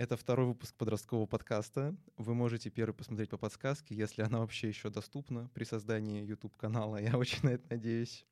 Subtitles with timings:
[0.00, 1.94] Это второй выпуск подросткового подкаста.
[2.16, 6.96] Вы можете первый посмотреть по подсказке, если она вообще еще доступна при создании YouTube-канала.
[6.96, 8.24] Я очень на это надеюсь.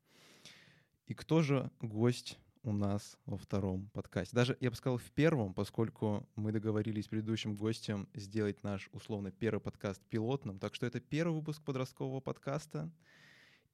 [1.09, 4.35] И кто же гость у нас во втором подкасте?
[4.35, 9.31] Даже, я бы сказал, в первом, поскольку мы договорились с предыдущим гостем сделать наш, условно,
[9.31, 10.59] первый подкаст пилотным.
[10.59, 12.91] Так что это первый выпуск подросткового подкаста.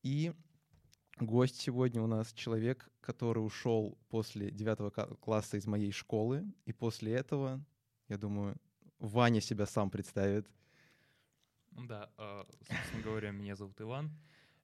[0.03, 0.33] И
[1.21, 7.13] гость сегодня у нас человек, который ушел после девятого класса из моей школы, и после
[7.13, 7.65] этого
[8.09, 8.57] я думаю,
[8.99, 10.49] Ваня себя сам представит.
[11.73, 14.11] Да, а, собственно говоря, меня зовут Иван.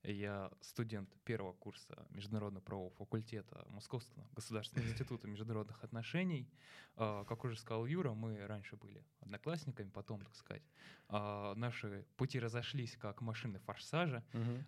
[0.02, 6.48] Я студент первого курса Международного правового факультета Московского государственного института международных отношений.
[6.96, 10.62] А, как уже сказал Юра, мы раньше были одноклассниками, потом, так сказать,
[11.09, 14.24] а, наши пути разошлись как машины форсажа.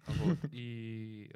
[0.07, 1.35] Вот, и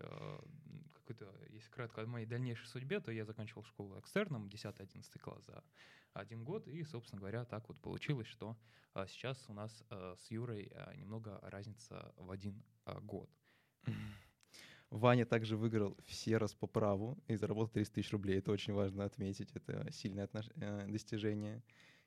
[1.07, 5.63] какой-то, если кратко о моей дальнейшей судьбе, то я заканчивал школу экстерном, 10-11 класс за
[6.13, 8.57] один год, и, собственно говоря, так вот получилось, что
[8.95, 13.31] а, сейчас у нас а, с Юрой а, немного разница в один а, год.
[14.91, 18.39] Ваня также выиграл все раз по праву и заработал 30 тысяч рублей.
[18.39, 20.47] Это очень важно отметить, это сильное отнош...
[20.57, 21.63] Э, достижение.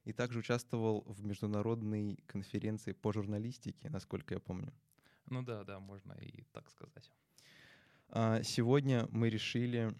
[0.05, 4.73] И также участвовал в международной конференции по журналистике, насколько я помню.
[5.25, 7.11] Ну да, да, можно и так сказать.
[8.11, 9.93] А, сегодня мы решили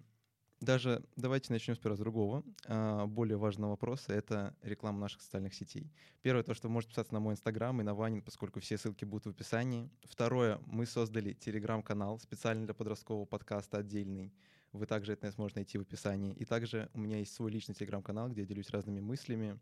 [0.62, 4.12] даже давайте начнем сперва с другого, а, более важного вопроса.
[4.14, 5.90] Это реклама наших социальных сетей.
[6.22, 9.06] Первое, то, что вы можете писаться на мой инстаграм и на Ванин, поскольку все ссылки
[9.06, 9.90] будут в описании.
[10.04, 14.34] Второе, мы создали телеграм-канал специально для подросткового подкаста отдельный.
[14.74, 16.34] Вы также это сможете найти в описании.
[16.34, 19.60] И также у меня есть свой личный телеграм-канал, где я делюсь разными мыслями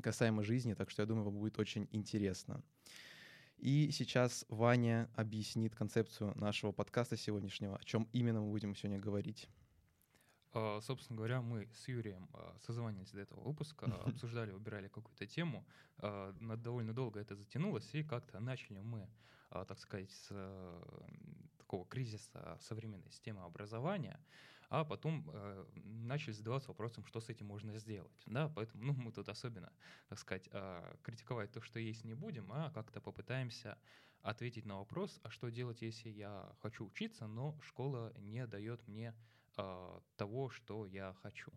[0.00, 2.62] касаемо жизни, так что я думаю, вам будет очень интересно.
[3.62, 9.48] И сейчас Ваня объяснит концепцию нашего подкаста сегодняшнего, о чем именно мы будем сегодня говорить.
[10.52, 15.64] А, собственно говоря, мы с Юрием а, созванивались до этого выпуска, обсуждали, выбирали какую-то тему.
[15.98, 19.08] А, довольно долго это затянулось, и как-то начали мы,
[19.48, 20.34] так сказать, с
[21.56, 24.18] такого кризиса современной системы образования,
[24.72, 28.22] а потом э, начали задаваться вопросом, что с этим можно сделать.
[28.24, 28.48] Да?
[28.48, 29.70] Поэтому ну, мы тут особенно,
[30.08, 30.48] так сказать,
[31.02, 33.76] критиковать то, что есть, не будем, а как-то попытаемся
[34.22, 39.14] ответить на вопрос, а что делать, если я хочу учиться, но школа не дает мне
[39.58, 41.52] э, того, что я хочу.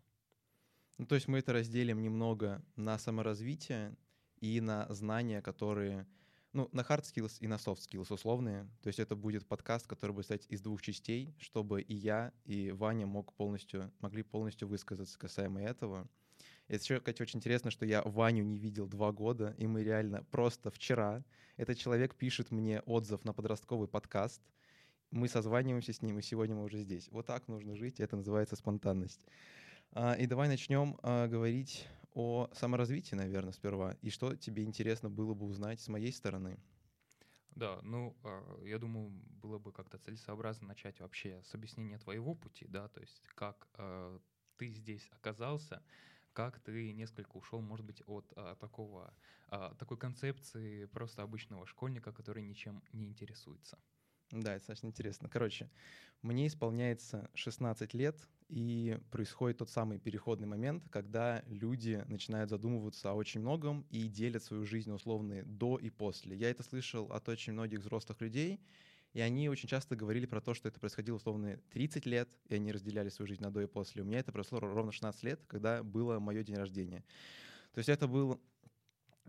[0.98, 3.96] Ну, то есть мы это разделим немного на саморазвитие
[4.40, 6.06] и на знания, которые,
[6.56, 8.66] ну, на hard skills и на soft skills условные.
[8.82, 12.70] То есть это будет подкаст, который будет состоять из двух частей, чтобы и я, и
[12.70, 16.08] Ваня мог полностью, могли полностью высказаться касаемо этого.
[16.68, 20.24] Это еще, кстати, очень интересно, что я Ваню не видел два года, и мы реально
[20.30, 21.22] просто вчера,
[21.58, 24.42] этот человек пишет мне отзыв на подростковый подкаст,
[25.10, 27.08] мы созваниваемся с ним, и сегодня мы уже здесь.
[27.10, 29.24] Вот так нужно жить, это называется спонтанность.
[29.92, 33.92] А, и давай начнем а, говорить о саморазвитии, наверное, сперва.
[34.02, 36.58] И что тебе интересно было бы узнать с моей стороны?
[37.50, 42.66] Да, ну, а, я думаю, было бы как-то целесообразно начать вообще с объяснения твоего пути,
[42.68, 43.68] да, то есть как
[44.56, 45.84] ты здесь оказался,
[46.32, 49.14] как ты несколько ушел, может быть, от а, такого,
[49.48, 53.78] а, такой концепции просто обычного школьника, который ничем не интересуется.
[54.32, 55.28] Да, это достаточно интересно.
[55.28, 55.70] Короче,
[56.22, 63.14] мне исполняется 16 лет, и происходит тот самый переходный момент, когда люди начинают задумываться о
[63.14, 66.36] очень многом и делят свою жизнь условно до и после.
[66.36, 68.60] Я это слышал от очень многих взрослых людей,
[69.14, 72.70] и они очень часто говорили про то, что это происходило условно 30 лет, и они
[72.70, 74.02] разделяли свою жизнь на до и после.
[74.02, 77.04] У меня это произошло ровно 16 лет, когда было мое день рождения.
[77.72, 78.40] То есть это был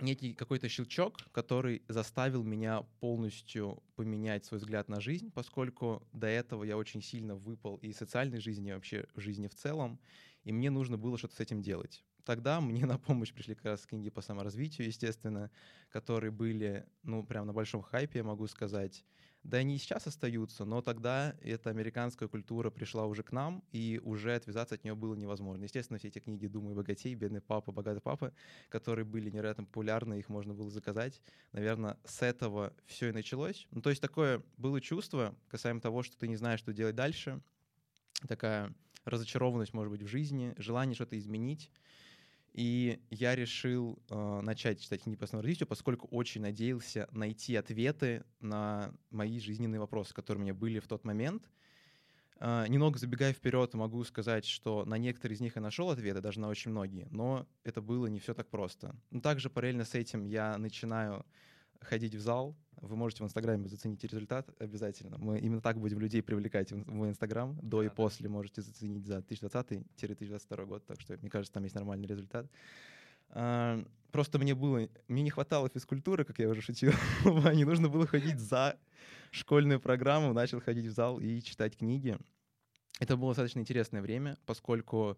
[0.01, 6.63] некий какой-то щелчок, который заставил меня полностью поменять свой взгляд на жизнь, поскольку до этого
[6.63, 9.99] я очень сильно выпал из социальной жизни, вообще жизни в целом,
[10.47, 12.05] и мне нужно было что-то с этим делать.
[12.23, 15.51] Тогда мне на помощь пришли как раз книги по саморазвитию, естественно,
[15.89, 19.03] которые были, ну, прям на большом хайпе, я могу сказать.
[19.43, 23.99] Да они и сейчас остаются, но тогда эта американская культура пришла уже к нам, и
[24.01, 25.65] уже отвязаться от нее было невозможно.
[25.65, 28.33] Естественно, все эти книги «Думай богатей», «Бедный папа», «Богатый папа»,
[28.69, 31.21] которые были невероятно популярны, их можно было заказать.
[31.51, 33.67] Наверное, с этого все и началось.
[33.71, 37.41] Ну, то есть такое было чувство касаемо того, что ты не знаешь, что делать дальше,
[38.29, 38.73] такая
[39.07, 41.71] разочарованность, может быть, в жизни, желание что-то изменить.
[42.53, 48.93] И я решил э, начать читать книги по саморазвитию, поскольку очень надеялся найти ответы на
[49.11, 51.47] мои жизненные вопросы, которые у меня были в тот момент.
[52.39, 56.39] Э, немного забегая вперед, могу сказать, что на некоторые из них я нашел ответы, даже
[56.39, 58.95] на очень многие, но это было не все так просто.
[59.11, 61.25] Но также параллельно с этим я начинаю
[61.81, 62.55] ходить в зал.
[62.79, 65.17] Вы можете в Инстаграме заценить результат обязательно.
[65.17, 67.57] Мы именно так будем людей привлекать в Инстаграм.
[67.61, 67.95] До да, и да.
[67.95, 70.85] после можете заценить за 2020-2022 год.
[70.85, 72.47] Так что, мне кажется, там есть нормальный результат.
[73.29, 76.91] А, просто мне было, мне не хватало физкультуры, как я уже шутил,
[77.53, 78.77] не нужно было ходить за
[79.31, 82.17] школьную программу, начал ходить в зал и читать книги.
[82.99, 85.17] Это было достаточно интересное время, поскольку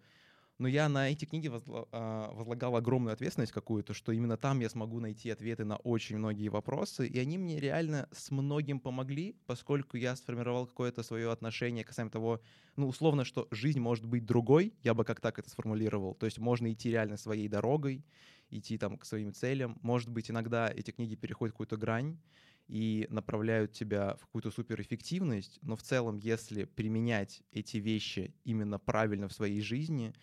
[0.59, 1.49] но я на эти книги
[1.91, 6.49] а, возлагал огромную ответственность какую-то, что именно там я смогу найти ответы на очень многие
[6.49, 12.11] вопросы, и они мне реально с многим помогли, поскольку я сформировал какое-то свое отношение касаемо
[12.11, 12.41] того,
[12.75, 16.37] ну, условно, что жизнь может быть другой, я бы как так это сформулировал, то есть
[16.39, 18.05] можно идти реально своей дорогой,
[18.49, 22.19] идти там к своим целям, может быть, иногда эти книги переходят какую-то грань,
[22.67, 29.27] и направляют тебя в какую-то суперэффективность, но в целом, если применять эти вещи именно правильно
[29.27, 30.13] в своей жизни,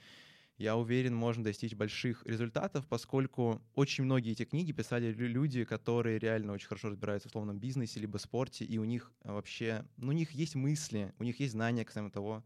[0.59, 6.53] я уверен, можно достичь больших результатов, поскольку очень многие эти книги писали люди, которые реально
[6.53, 10.33] очень хорошо разбираются в словном бизнесе либо спорте, и у них вообще, ну, у них
[10.33, 12.45] есть мысли, у них есть знания касаемо того,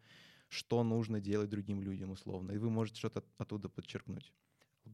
[0.48, 4.32] что нужно делать другим людям условно, и вы можете что-то оттуда подчеркнуть.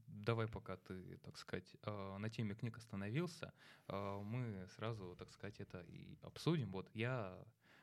[0.07, 3.55] Давай, пока ты, так сказать, а, на теме книг остановился,
[3.87, 6.71] а, мы сразу, так сказать, это и обсудим.
[6.73, 7.39] Вот я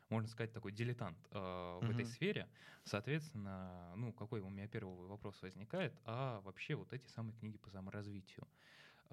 [0.09, 1.91] можно сказать, такой дилетант э, в uh-huh.
[1.91, 2.47] этой сфере.
[2.83, 7.69] Соответственно, ну, какой у меня первый вопрос возникает, а вообще вот эти самые книги по
[7.69, 8.47] саморазвитию.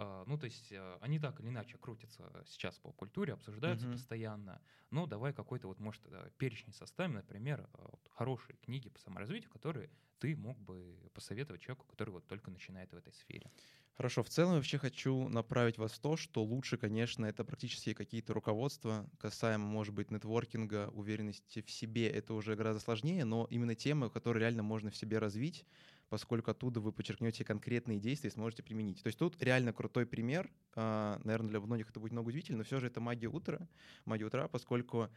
[0.01, 3.93] Э, ну, то есть э, они так или иначе крутятся сейчас по культуре, обсуждаются uh-huh.
[3.93, 4.61] постоянно.
[4.91, 9.51] Но давай какой-то вот, может, э, перечень составим, например, э, вот, хорошие книги по саморазвитию,
[9.51, 13.51] которые ты мог бы посоветовать человеку, который вот только начинает в этой сфере.
[13.95, 18.33] Хорошо, в целом вообще хочу направить вас в то, что лучше, конечно, это практически какие-то
[18.33, 24.09] руководства, касаемо, может быть, нетворкинга, уверенности в себе, это уже гораздо сложнее, но именно темы,
[24.09, 25.67] которые реально можно в себе развить,
[26.11, 29.03] поскольку оттуда вы подчеркнете конкретные действия и сможете применить.
[29.03, 32.65] То есть тут реально крутой пример, а, наверное, для многих это будет много удивительно, но
[32.65, 33.67] все же это магия утра,
[34.05, 35.09] магия утра, поскольку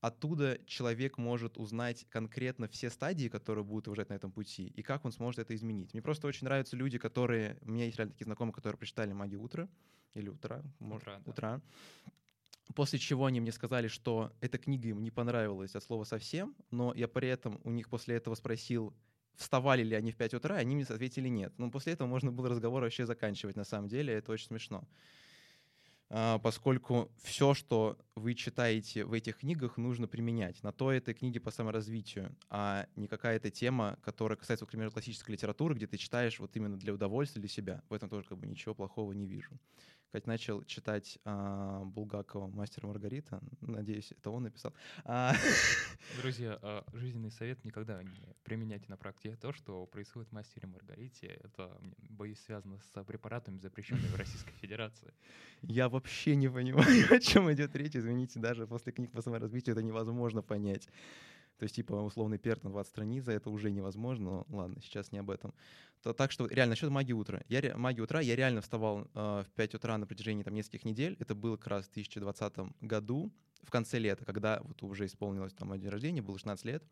[0.00, 5.04] оттуда человек может узнать конкретно все стадии, которые будут выжать на этом пути, и как
[5.04, 5.94] он сможет это изменить.
[5.94, 7.56] Мне просто очень нравятся люди, которые...
[7.62, 9.68] У меня есть реально такие знакомые, которые прочитали «Магию утра»
[10.14, 11.20] или «Утра», может, «Утра».
[11.24, 11.30] Да.
[11.30, 11.62] утра.
[12.74, 16.92] После чего они мне сказали, что эта книга им не понравилась от слова совсем, но
[16.94, 18.94] я при этом у них после этого спросил,
[19.36, 21.52] вставали ли они в 5 утра, они мне ответили нет.
[21.58, 24.84] Но после этого можно было разговор вообще заканчивать на самом деле, это очень смешно.
[26.14, 30.62] А, поскольку все, что вы читаете в этих книгах, нужно применять.
[30.62, 35.74] На то это книги по саморазвитию, а не какая-то тема, которая касается, например, классической литературы,
[35.74, 37.82] где ты читаешь вот именно для удовольствия, для себя.
[37.88, 39.58] В этом тоже как бы ничего плохого не вижу.
[40.12, 43.40] Кать начал читать а, Булгакова «Мастер Маргарита».
[43.62, 44.74] Надеюсь, это он написал.
[45.04, 45.32] А...
[46.20, 51.28] Друзья, а, жизненный совет никогда не применяйте на практике то, что происходит в «Мастере Маргарите».
[51.42, 51.74] Это,
[52.10, 55.14] боюсь, связано с препаратами, запрещенными в Российской Федерации.
[55.62, 57.96] Я вообще не понимаю, о чем идет речь.
[57.96, 60.90] Извините, даже после книг по саморазвитию это невозможно понять.
[61.62, 65.18] То есть, типа, условный перт на 20 страниц, это уже невозможно, но ладно, сейчас не
[65.18, 65.54] об этом.
[66.02, 67.44] То, так что, реально, насчет магии утра.
[67.46, 71.16] Я, магии утра, я реально вставал э, в 5 утра на протяжении там нескольких недель.
[71.20, 73.32] Это было как раз в 2020 году,
[73.62, 76.82] в конце лета, когда вот уже исполнилось там день рождения, было 16 лет.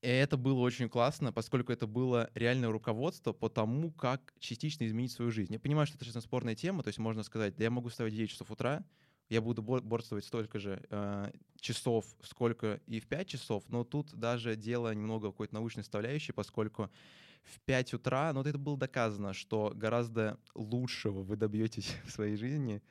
[0.00, 5.12] И это было очень классно, поскольку это было реальное руководство по тому, как частично изменить
[5.12, 5.52] свою жизнь.
[5.52, 8.14] Я понимаю, что это сейчас спорная тема, то есть можно сказать, да я могу вставать
[8.14, 8.82] в 9 часов утра,
[9.28, 11.30] я буду борствовать столько же э,
[11.60, 16.90] часов, сколько и в 5 часов, но тут даже дело немного какой-то научной составляющей, поскольку
[17.44, 22.36] в 5 утра, ну вот это было доказано, что гораздо лучшего вы добьетесь в своей
[22.36, 22.82] жизни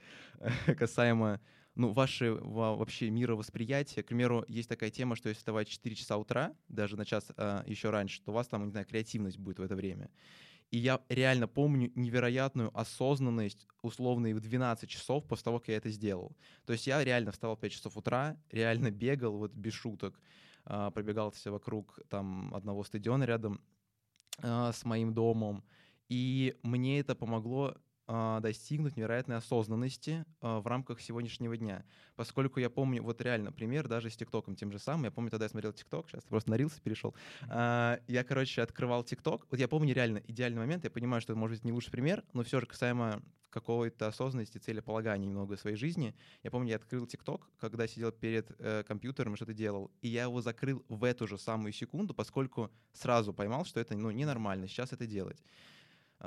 [0.77, 1.41] касаемо
[1.75, 4.01] ну, вашего вообще мировосприятия.
[4.01, 7.25] К примеру, есть такая тема, что если вставать в 4 часа утра, даже на час
[7.35, 10.09] э, еще раньше, то у вас там, не знаю, креативность будет в это время.
[10.71, 15.89] И я реально помню невероятную осознанность, условно, в 12 часов после того, как я это
[15.89, 16.35] сделал.
[16.65, 20.19] То есть я реально вставал в 5 часов утра, реально бегал, вот без шуток,
[20.65, 23.61] а, пробегался вокруг там одного стадиона рядом
[24.41, 25.63] а, с моим домом.
[26.09, 27.75] И мне это помогло
[28.07, 31.83] достигнуть невероятной осознанности а, в рамках сегодняшнего дня.
[32.15, 35.05] Поскольку я помню, вот реально пример даже с ТикТоком тем же самым.
[35.05, 37.15] Я помню, тогда я смотрел ТикТок, сейчас просто на Рилсы перешел.
[37.49, 39.47] А, я, короче, открывал ТикТок.
[39.49, 40.83] Вот я помню реально идеальный момент.
[40.83, 43.21] Я понимаю, что это может быть не лучший пример, но все же касаемо
[43.55, 46.13] какой-то осознанности, целеполагания немного в своей жизни.
[46.43, 50.23] Я помню, я открыл ТикТок, когда сидел перед э, компьютером и что-то делал, и я
[50.23, 54.91] его закрыл в эту же самую секунду, поскольку сразу поймал, что это ну, ненормально сейчас
[54.91, 55.41] это делать.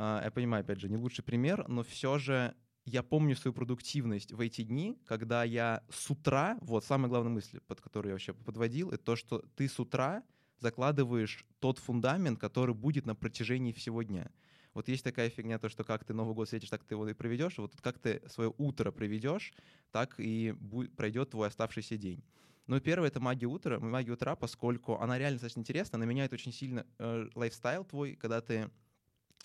[0.00, 4.33] А, я понимаю, опять же, не лучший пример, но все же я помню свою продуктивность
[4.33, 8.33] в эти дни, когда я с утра, вот самая главная мысль, под которую я вообще
[8.33, 10.23] подводил, это то, что ты с утра
[10.61, 14.31] закладываешь тот фундамент, который будет на протяжении всего дня.
[14.73, 17.12] Вот есть такая фигня, то, что как ты Новый год встретишь, так ты его и
[17.12, 17.59] проведешь.
[17.59, 19.52] Вот как ты свое утро проведешь,
[19.90, 20.55] так и
[20.97, 22.23] пройдет твой оставшийся день.
[22.69, 23.81] Ну, первое— это магия утра.
[23.81, 28.40] Магия утра, поскольку она реально достаточно интересна, она меняет очень сильно э, лайфстайл твой, когда
[28.40, 28.71] ты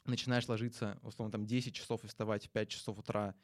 [0.05, 3.36] начинаешь ложиться, условно, там 10 часов и вставать в 5 часов утра,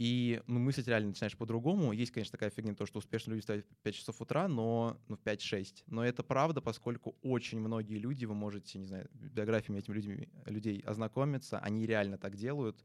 [0.00, 1.92] и ну, мыслить реально начинаешь по-другому.
[1.92, 5.16] Есть, конечно, такая фигня, то, что успешные люди встают в 5 часов утра, но ну,
[5.16, 5.84] в 5-6.
[5.88, 10.80] Но это правда, поскольку очень многие люди, вы можете, не знаю, биографиями этими людьми, людей
[10.86, 12.82] ознакомиться, они реально так делают.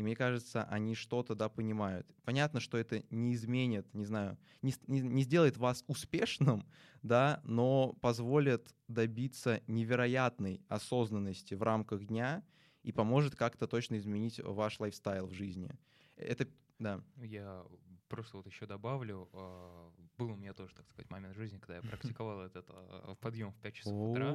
[0.00, 2.06] И мне кажется, они что-то, да, понимают.
[2.24, 6.64] Понятно, что это не изменит, не знаю, не, не, не сделает вас успешным,
[7.02, 12.42] да, но позволит добиться невероятной осознанности в рамках дня
[12.82, 15.70] и поможет как-то точно изменить ваш лайфстайл в жизни.
[16.16, 17.02] Это, да.
[17.16, 17.62] Я
[18.10, 21.82] просто вот еще добавлю, а, был у меня тоже, так сказать, момент жизни, когда я
[22.16, 24.34] практиковал этот а, подъем в 5 часов утра.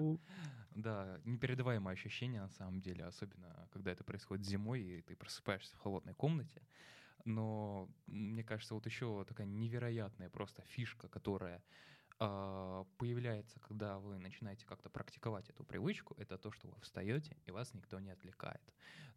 [0.72, 5.79] Да, непередаваемое ощущение на самом деле, особенно когда это происходит зимой, и ты просыпаешься в
[5.79, 6.62] холодной комнате.
[7.25, 11.63] Но мне кажется, вот еще такая невероятная просто фишка, которая
[12.17, 17.74] появляется, когда вы начинаете как-то практиковать эту привычку, это то, что вы встаете, и вас
[17.74, 18.62] никто не отвлекает.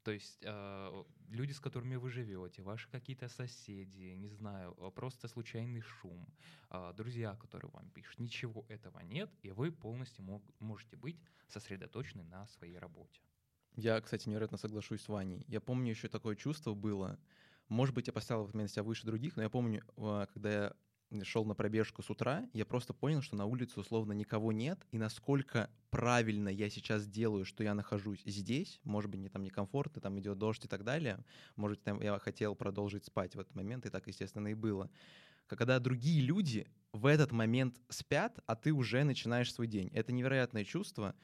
[0.03, 5.81] То есть э, люди, с которыми вы живете, ваши какие-то соседи, не знаю, просто случайный
[5.81, 6.27] шум,
[6.95, 12.47] друзья, которые вам пишут, ничего этого нет, и вы полностью мог, можете быть сосредоточены на
[12.49, 13.21] своей работе.
[13.77, 15.45] Я, кстати, невероятно соглашусь с Ваней.
[15.47, 17.19] Я помню, еще такое чувство было.
[17.69, 19.85] Может быть, я поставил в себя выше других, но я помню,
[20.33, 20.77] когда я
[21.23, 24.99] шел на пробежку с утра, я просто понял, что на улице условно никого нет, и
[24.99, 30.19] насколько правильно я сейчас делаю, что я нахожусь здесь, может быть, мне там некомфортно, там
[30.19, 31.25] идет дождь и так далее,
[31.57, 34.91] может, там я хотел продолжить спать в этот момент, и так, естественно, и было.
[35.47, 39.91] Когда другие люди в этот момент спят, а ты уже начинаешь свой день.
[39.95, 41.15] Это невероятное чувство.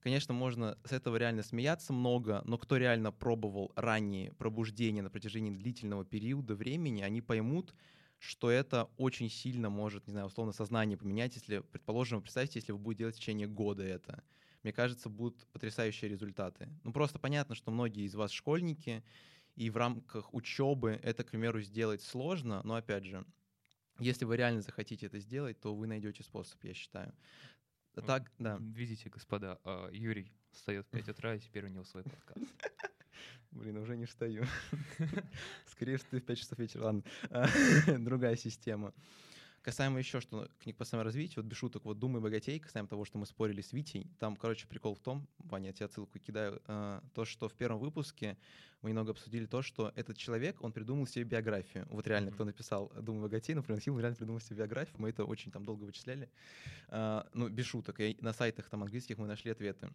[0.00, 5.50] Конечно, можно с этого реально смеяться много, но кто реально пробовал ранние пробуждения на протяжении
[5.50, 7.74] длительного периода времени, они поймут,
[8.18, 12.78] что это очень сильно может, не знаю, условно сознание поменять, если, предположим, представьте, если вы
[12.78, 14.24] будете делать в течение года это.
[14.62, 16.68] Мне кажется, будут потрясающие результаты.
[16.84, 19.04] Ну, просто понятно, что многие из вас школьники,
[19.56, 23.26] и в рамках учебы это, к примеру, сделать сложно, но, опять же,
[23.98, 27.14] если вы реально захотите это сделать, то вы найдете способ, я считаю.
[28.06, 28.58] Так, да.
[28.60, 32.52] Видите, господа, а, Юрий встает в 5 утра, и теперь у него свой подкаст.
[33.50, 34.44] Блин, уже не встаю.
[35.66, 36.84] Скорее ты в 5 часов вечера.
[36.84, 37.02] Ладно,
[37.98, 38.92] другая система.
[39.64, 43.16] Касаемо еще, что книг по саморазвитию, вот без шуток, вот «Думай богатей», касаемо того, что
[43.16, 47.00] мы спорили с Витей, там, короче, прикол в том, Ваня, я тебе ссылку кидаю, э,
[47.14, 48.36] то, что в первом выпуске
[48.82, 51.86] мы немного обсудили то, что этот человек, он придумал себе биографию.
[51.88, 52.34] Вот реально, mm-hmm.
[52.34, 55.84] кто написал «Думай богатей», например, Хилл реально придумал себе биографию, мы это очень там долго
[55.84, 56.28] вычисляли.
[56.88, 59.88] Э, ну, без шуток, и на сайтах там английских мы нашли ответы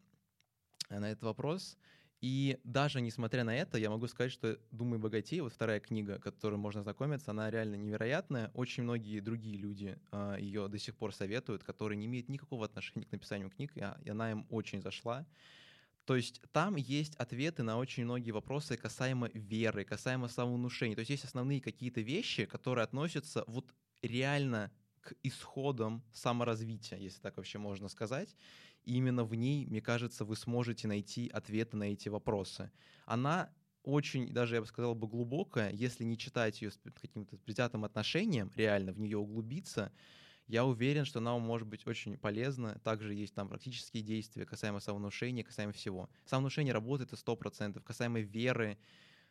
[0.89, 1.77] на этот вопрос.
[2.21, 6.55] И даже несмотря на это, я могу сказать, что «Думай богатей», вот вторая книга, которой
[6.55, 8.51] можно знакомиться, она реально невероятная.
[8.53, 13.05] Очень многие другие люди э, ее до сих пор советуют, которые не имеют никакого отношения
[13.05, 15.25] к написанию книг, и, и она им очень зашла.
[16.03, 20.95] То есть там есть ответы на очень многие вопросы касаемо веры, касаемо самовнушения.
[20.95, 24.71] То есть есть основные какие-то вещи, которые относятся вот реально
[25.01, 28.35] к исходам саморазвития, если так вообще можно сказать.
[28.89, 32.71] Именно в ней, мне кажется, вы сможете найти ответы на эти вопросы.
[33.05, 33.53] Она
[33.83, 35.71] очень, даже я бы сказал бы, глубокая.
[35.71, 39.91] Если не читать ее с каким-то предвзятым отношением, реально в нее углубиться,
[40.47, 42.79] я уверен, что она может быть очень полезна.
[42.83, 46.09] Также есть там практические действия касаемо самовнушения, касаемо всего.
[46.25, 47.83] Самовнушение работает это 100%.
[47.83, 48.79] Касаемо веры,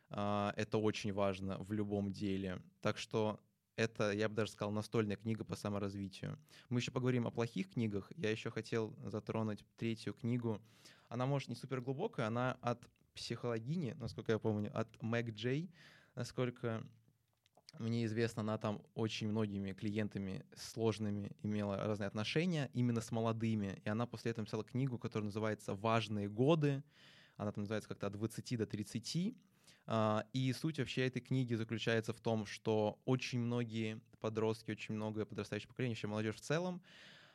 [0.09, 2.61] э, это очень важно в любом деле.
[2.79, 3.41] Так что
[3.79, 6.37] это, я бы даже сказал, настольная книга по саморазвитию.
[6.67, 8.11] Мы еще поговорим о плохих книгах.
[8.17, 10.61] Я еще хотел затронуть третью книгу.
[11.07, 15.71] Она, может, не супер глубокая, она от психологини, насколько я помню, от Мэг Джей.
[16.15, 16.83] Насколько
[17.77, 23.81] мне известно, она там очень многими клиентами сложными имела разные отношения, именно с молодыми.
[23.85, 26.83] И она после этого написала книгу, которая называется «Важные годы».
[27.37, 29.37] Она там называется как-то от 20 до 30.
[29.91, 35.25] А, и суть вообще этой книги заключается в том, что очень многие подростки, очень многое
[35.25, 36.79] подрастающее поколение, еще молодежь в целом,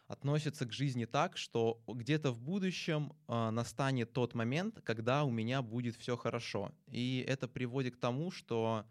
[0.06, 5.62] относятся к жизни так, что где-то в будущем э, настанет тот момент, когда у меня
[5.62, 6.70] будет все хорошо.
[6.87, 8.87] И это приводит к тому, что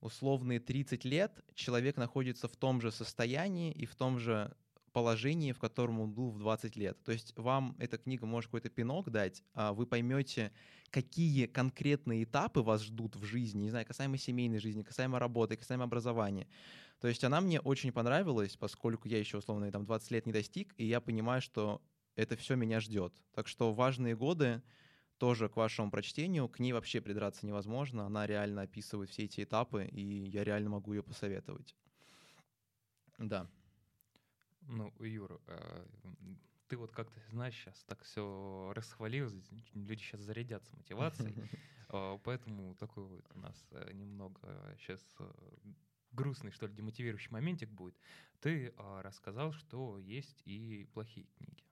[0.00, 4.54] условные 30 лет человек находится в том же состоянии и в том же
[4.92, 7.02] положении, в котором он был в 20 лет.
[7.04, 10.52] То есть вам эта книга может какой-то пинок дать, а вы поймете,
[10.90, 15.84] какие конкретные этапы вас ждут в жизни, не знаю, касаемо семейной жизни, касаемо работы, касаемо
[15.84, 16.48] образования.
[17.00, 20.74] То есть она мне очень понравилась, поскольку я еще, условно, там 20 лет не достиг,
[20.76, 21.80] и я понимаю, что
[22.16, 23.14] это все меня ждет.
[23.34, 24.62] Так что важные годы
[25.18, 29.84] тоже к вашему прочтению, к ней вообще придраться невозможно, она реально описывает все эти этапы,
[29.84, 31.76] и я реально могу ее посоветовать.
[33.18, 33.46] Да.
[34.62, 35.86] Ну, Юр, а,
[36.68, 39.30] ты вот как-то, знаешь, сейчас так все расхвалил,
[39.74, 41.34] люди сейчас зарядятся мотивацией,
[41.88, 45.30] а, поэтому такой вот у нас э, немного сейчас э,
[46.12, 47.96] грустный, что ли, демотивирующий моментик будет.
[48.40, 51.64] Ты а, рассказал, что есть и плохие книги.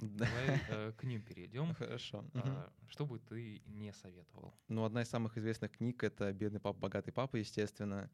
[0.00, 1.74] Давай э, к ним перейдем.
[1.74, 2.24] Хорошо.
[2.34, 4.54] А, что бы ты не советовал?
[4.68, 8.10] Ну, одна из самых известных книг— это «Бедный папа, богатый папа», естественно.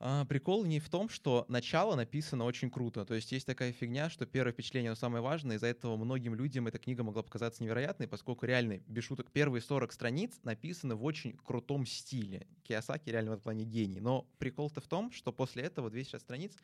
[0.00, 3.04] А, прикол не в том, что начало написано очень круто.
[3.04, 6.66] То есть есть такая фигня, что первое впечатление оно самое важное, из-за этого многим людям
[6.66, 11.36] эта книга могла показаться невероятной, поскольку реально, без шуток, первые 40 страниц написаны в очень
[11.36, 12.46] крутом стиле.
[12.64, 14.00] Киосаки реально в этом плане гений.
[14.00, 16.56] Но прикол-то в том, что после этого 260 страниц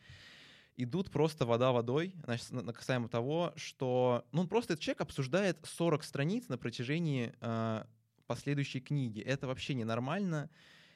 [0.77, 4.25] идут просто вода водой, значит, касаемо того, что...
[4.33, 7.85] Ну, просто этот человек обсуждает 40 страниц на протяжении э,
[8.27, 9.21] последующей книги.
[9.21, 10.51] Это вообще ненормально.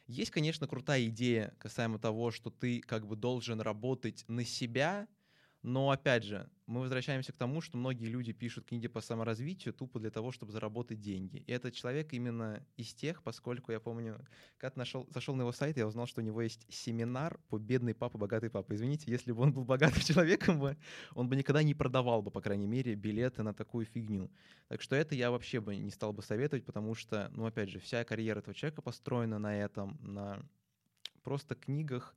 [0.07, 5.09] Есть, конечно, крутая идея касаемо того, что ты как бы должен работать на себя,
[5.65, 9.99] но, опять же, мы возвращаемся к тому, что многие люди пишут книги по саморазвитию тупо
[9.99, 11.39] для того, чтобы заработать деньги.
[11.47, 14.21] И этот человек именно из тех, поскольку я помню,
[14.59, 17.95] когда нашел, зашел на его сайт, я узнал, что у него есть семинар по «Бедный
[17.95, 18.75] папа, богатый папа».
[18.75, 20.77] Извините, если бы он был богатым человеком,
[21.15, 24.31] он бы никогда не продавал бы, по крайней мере, билеты на такую фигню.
[24.69, 27.79] Так что это я вообще бы не стал бы советовать, потому что, ну, опять же,
[27.79, 30.47] вся карьера этого человека построена на этом, на
[31.23, 32.15] просто книгах,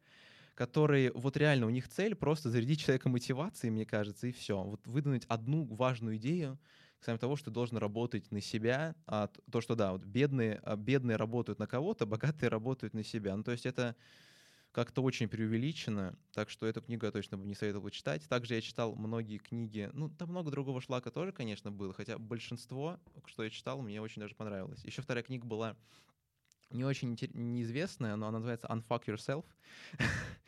[0.58, 4.60] которые вот реально у них цель просто зарядить человека мотивацией, мне кажется, и все.
[4.60, 6.58] Вот выдвинуть одну важную идею,
[7.00, 10.76] кроме того, что ты должен работать на себя, а то, что да, вот бедные, а
[10.76, 13.38] бедные работают на кого-то, богатые работают на себя.
[13.38, 13.96] Ну, то есть это
[14.72, 18.28] как-то очень преувеличено, так что эту книгу я точно бы не советовал читать.
[18.28, 23.00] Также я читал многие книги, ну, там много другого шлака тоже, конечно, было, хотя большинство,
[23.26, 24.84] что я читал, мне очень даже понравилось.
[24.84, 25.78] Еще вторая книга была
[26.70, 29.46] не очень неизвестная, но она называется Unfuck Yourself.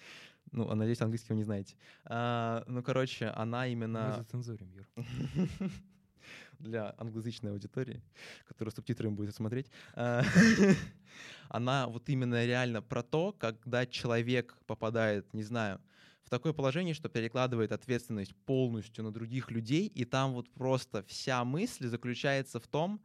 [0.52, 1.76] ну, а надеюсь, английский вы не знаете.
[2.06, 4.10] А, ну, короче, она именно...
[4.10, 4.88] Мы зацензурим, Юр.
[6.60, 8.02] Для англоязычной аудитории,
[8.48, 9.72] которая субтитрами будет смотреть.
[9.94, 10.24] А,
[11.50, 15.80] она вот именно реально про то, когда человек попадает, не знаю,
[16.24, 21.44] в такое положение, что перекладывает ответственность полностью на других людей, и там вот просто вся
[21.44, 23.02] мысль заключается в том,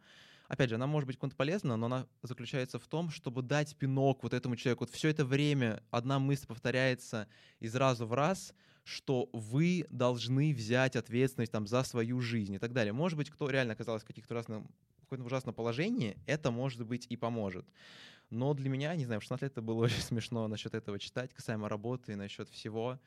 [0.48, 4.22] опять же, она может быть кому-то полезна, но она заключается в том, чтобы дать пинок
[4.22, 4.84] вот этому человеку.
[4.84, 7.28] Вот все это время одна мысль повторяется
[7.60, 8.54] из раза в раз,
[8.84, 12.92] что вы должны взять ответственность там, за свою жизнь и так далее.
[12.92, 14.62] Может быть, кто реально оказался в каких-то разных
[15.00, 17.66] какое-то ужасном положении, это, может быть, и поможет.
[18.30, 21.32] Но для меня, не знаю, в 16 лет это было очень смешно насчет этого читать,
[21.32, 22.98] касаемо работы и насчет всего.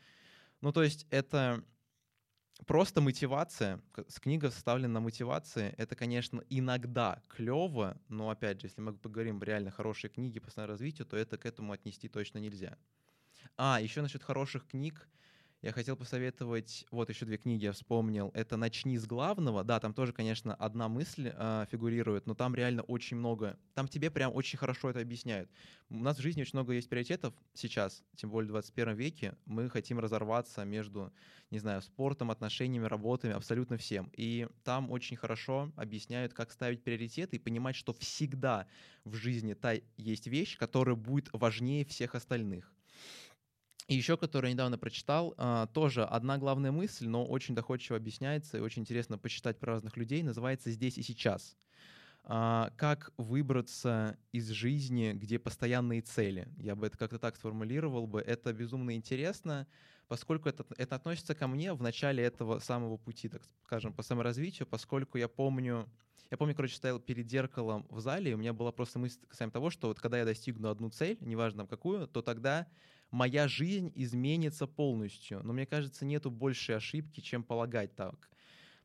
[0.62, 1.64] Ну, то есть это
[2.66, 3.82] просто мотивация,
[4.20, 9.72] книга составлена на мотивации, это, конечно, иногда клево, но, опять же, если мы поговорим реально
[9.72, 12.78] хорошие книги по развитию, то это к этому отнести точно нельзя.
[13.58, 15.10] А, еще насчет хороших книг,
[15.62, 18.30] я хотел посоветовать, вот еще две книги я вспомнил.
[18.36, 19.64] Это «Начни с главного».
[19.64, 23.58] Да, там тоже, конечно, одна мысль э, фигурирует, но там реально очень много.
[23.74, 25.50] Там тебе прям очень хорошо это объясняют.
[25.90, 29.36] У нас в жизни очень много есть приоритетов сейчас, тем более в 21 веке.
[29.46, 31.12] Мы хотим разорваться между,
[31.50, 34.12] не знаю, спортом, отношениями, работами, абсолютно всем.
[34.16, 38.68] И там очень хорошо объясняют, как ставить приоритеты и понимать, что всегда
[39.06, 42.72] в жизни та есть вещь, которая будет важнее всех остальных.
[43.88, 48.58] И еще, который я недавно прочитал, а, тоже одна главная мысль, но очень доходчиво объясняется
[48.58, 51.56] и очень интересно почитать про разных людей, называется «Здесь и сейчас».
[52.24, 56.50] А, как выбраться из жизни, где постоянные цели?
[56.58, 58.20] Я бы это как-то так сформулировал бы.
[58.20, 59.66] Это безумно интересно,
[60.10, 64.68] поскольку это, это относится ко мне в начале этого самого пути, так скажем, по саморазвитию,
[64.68, 65.90] поскольку я помню,
[66.30, 69.54] я помню, короче, стоял перед зеркалом в зале, и у меня была просто мысль касаемо
[69.54, 72.68] того, что вот когда я достигну одну цель, неважно какую, то тогда
[73.12, 75.42] моя жизнь изменится полностью.
[75.44, 78.30] Но мне кажется, нету большей ошибки, чем полагать так.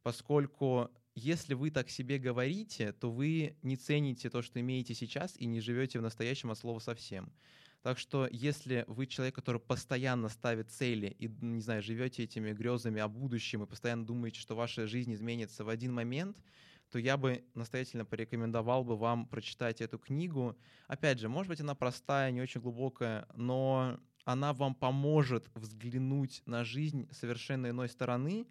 [0.03, 5.47] Поскольку если вы так себе говорите, то вы не цените то, что имеете сейчас, и
[5.47, 7.33] не живете в настоящем от слова совсем.
[7.83, 13.01] Так что если вы человек, который постоянно ставит цели и, не знаю, живете этими грезами
[13.01, 16.39] о будущем и постоянно думаете, что ваша жизнь изменится в один момент,
[16.91, 20.57] то я бы настоятельно порекомендовал бы вам прочитать эту книгу.
[20.87, 26.65] Опять же, может быть, она простая, не очень глубокая, но она вам поможет взглянуть на
[26.65, 28.47] жизнь совершенно иной стороны,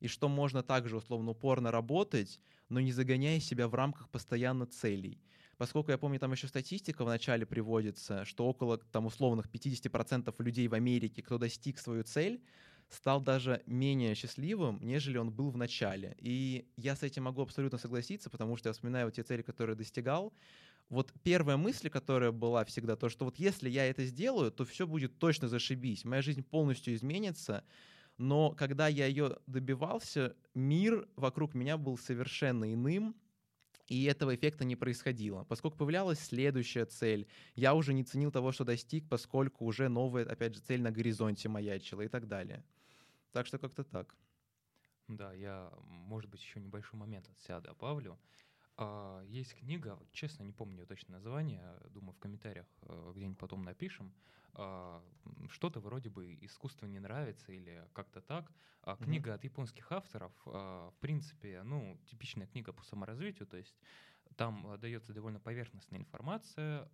[0.00, 5.20] и что можно также условно упорно работать, но не загоняя себя в рамках постоянно целей.
[5.56, 10.68] Поскольку я помню, там еще статистика в начале приводится, что около там условных 50% людей
[10.68, 12.42] в Америке, кто достиг свою цель,
[12.88, 16.16] стал даже менее счастливым, нежели он был в начале.
[16.18, 19.76] И я с этим могу абсолютно согласиться, потому что я вспоминаю вот те цели, которые
[19.76, 20.32] достигал,
[20.88, 24.86] вот первая мысль, которая была всегда, то, что вот если я это сделаю, то все
[24.86, 27.64] будет точно зашибись, моя жизнь полностью изменится,
[28.16, 33.16] но когда я ее добивался, мир вокруг меня был совершенно иным,
[33.86, 35.44] и этого эффекта не происходило.
[35.44, 40.54] Поскольку появлялась следующая цель, я уже не ценил того, что достиг, поскольку уже новая, опять
[40.54, 42.64] же, цель на горизонте маячила и так далее.
[43.32, 44.16] Так что как-то так.
[45.08, 48.18] Да, я, может быть, еще небольшой момент от себя добавлю.
[48.76, 53.62] А, есть книга, честно не помню ее точное название, думаю, в комментариях э, где-нибудь потом
[53.62, 54.12] напишем.
[54.54, 55.02] А,
[55.48, 58.50] что-то вроде бы искусство не нравится или как-то так.
[58.82, 59.34] А книга mm-hmm.
[59.34, 63.74] от японских авторов, в принципе, ну, типичная книга по саморазвитию, то есть
[64.36, 66.86] там дается довольно поверхностная информация,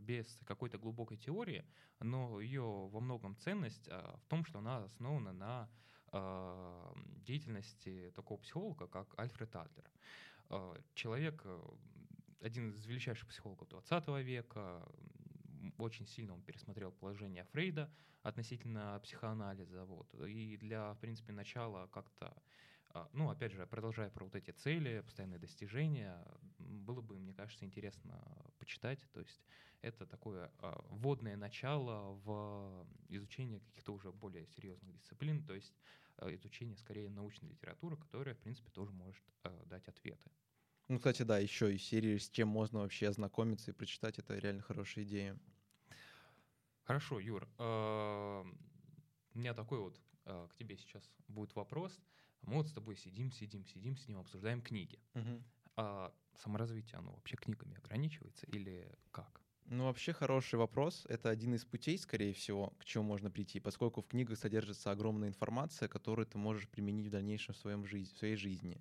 [0.00, 1.64] без какой-то глубокой теории,
[1.98, 5.68] но ее во многом ценность в том, что она основана на
[7.24, 9.90] деятельности такого психолога, как Альфред Адлер.
[10.48, 11.62] А, человек, э,
[12.40, 14.86] один из величайших психологов 20 века,
[15.78, 17.90] очень сильно он пересмотрел положение Фрейда
[18.22, 19.84] относительно психоанализа.
[19.84, 20.12] Вот.
[20.26, 22.36] И для, в принципе, начала как-то,
[22.90, 26.22] а, ну, опять же, продолжая про вот эти цели, постоянные достижения,
[26.58, 28.22] было бы, мне кажется, интересно
[28.58, 29.06] почитать.
[29.12, 29.42] То есть
[29.80, 35.44] это такое а, вводное начало в изучение каких-то уже более серьезных дисциплин.
[35.44, 40.30] То есть Э, изучение скорее научной литературы, которая, в принципе, тоже может э, дать ответы.
[40.88, 44.62] Ну, кстати, да, еще из серии, с чем можно вообще ознакомиться и прочитать, это реально
[44.62, 45.38] хорошая идея.
[46.84, 47.48] Хорошо, Юр.
[47.58, 48.44] Э,
[49.34, 52.00] у меня такой вот к тебе сейчас будет вопрос.
[52.42, 54.98] Мы вот с тобой сидим, сидим, сидим, сидим, обсуждаем книги.
[55.14, 55.42] Угу.
[55.76, 59.43] А саморазвитие, оно вообще книгами ограничивается или как?
[59.66, 61.06] Ну, вообще хороший вопрос.
[61.08, 65.28] Это один из путей, скорее всего, к чему можно прийти, поскольку в книгах содержится огромная
[65.28, 68.80] информация, которую ты можешь применить в дальнейшем в, своем жизни, в своей жизни.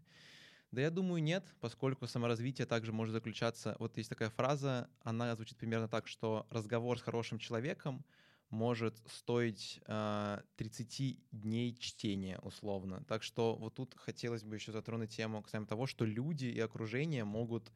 [0.71, 3.77] Да я думаю, нет, поскольку саморазвитие также может заключаться...
[3.79, 8.03] Вот есть такая фраза, она звучит примерно так, что разговор с хорошим человеком
[8.49, 13.03] может стоить э, а, 30 дней чтения, условно.
[13.07, 17.23] Так что вот тут хотелось бы еще затронуть тему касаемо того, что люди и окружение
[17.23, 17.71] могут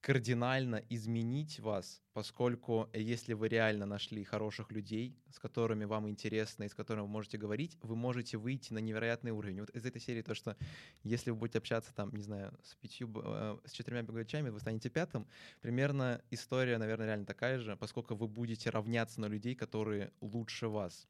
[0.00, 6.64] кардинально изменить вас, поскольку э, если вы реально нашли хороших людей, с которыми вам интересно
[6.64, 9.60] и с которыми вы можете говорить, вы можете выйти на невероятный уровень.
[9.60, 10.56] Вот из этой серии то, что
[11.02, 14.88] если вы будете общаться там, не знаю, с пятью, э, с четырьмя богачами, вы станете
[14.88, 15.26] пятым,
[15.60, 21.08] примерно история, наверное, реально такая же, поскольку вы будете равняться на людей, которые лучше вас.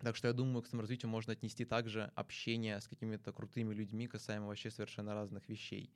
[0.00, 4.46] Так что я думаю, к саморазвитию можно отнести также общение с какими-то крутыми людьми касаемо
[4.46, 5.92] вообще совершенно разных вещей.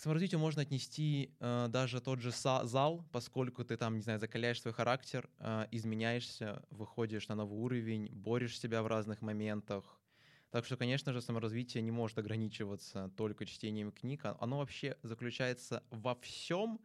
[0.00, 4.72] Саморазвитию можно отнести э, даже тот же зал, поскольку ты там, не знаю, закаляешь свой
[4.72, 10.00] характер, э, изменяешься, выходишь на новый уровень, борешь себя в разных моментах.
[10.48, 14.22] Так что, конечно же, саморазвитие не может ограничиваться только чтением книг.
[14.24, 16.80] Оно вообще заключается во всем,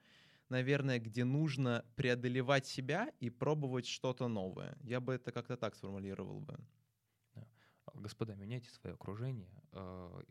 [0.50, 4.78] наверное, где нужно преодолевать себя и пробовать что-то новое.
[4.82, 6.60] Я бы это как-то так сформулировал бы.
[7.94, 10.22] Господа, меняйте свое окружение, э,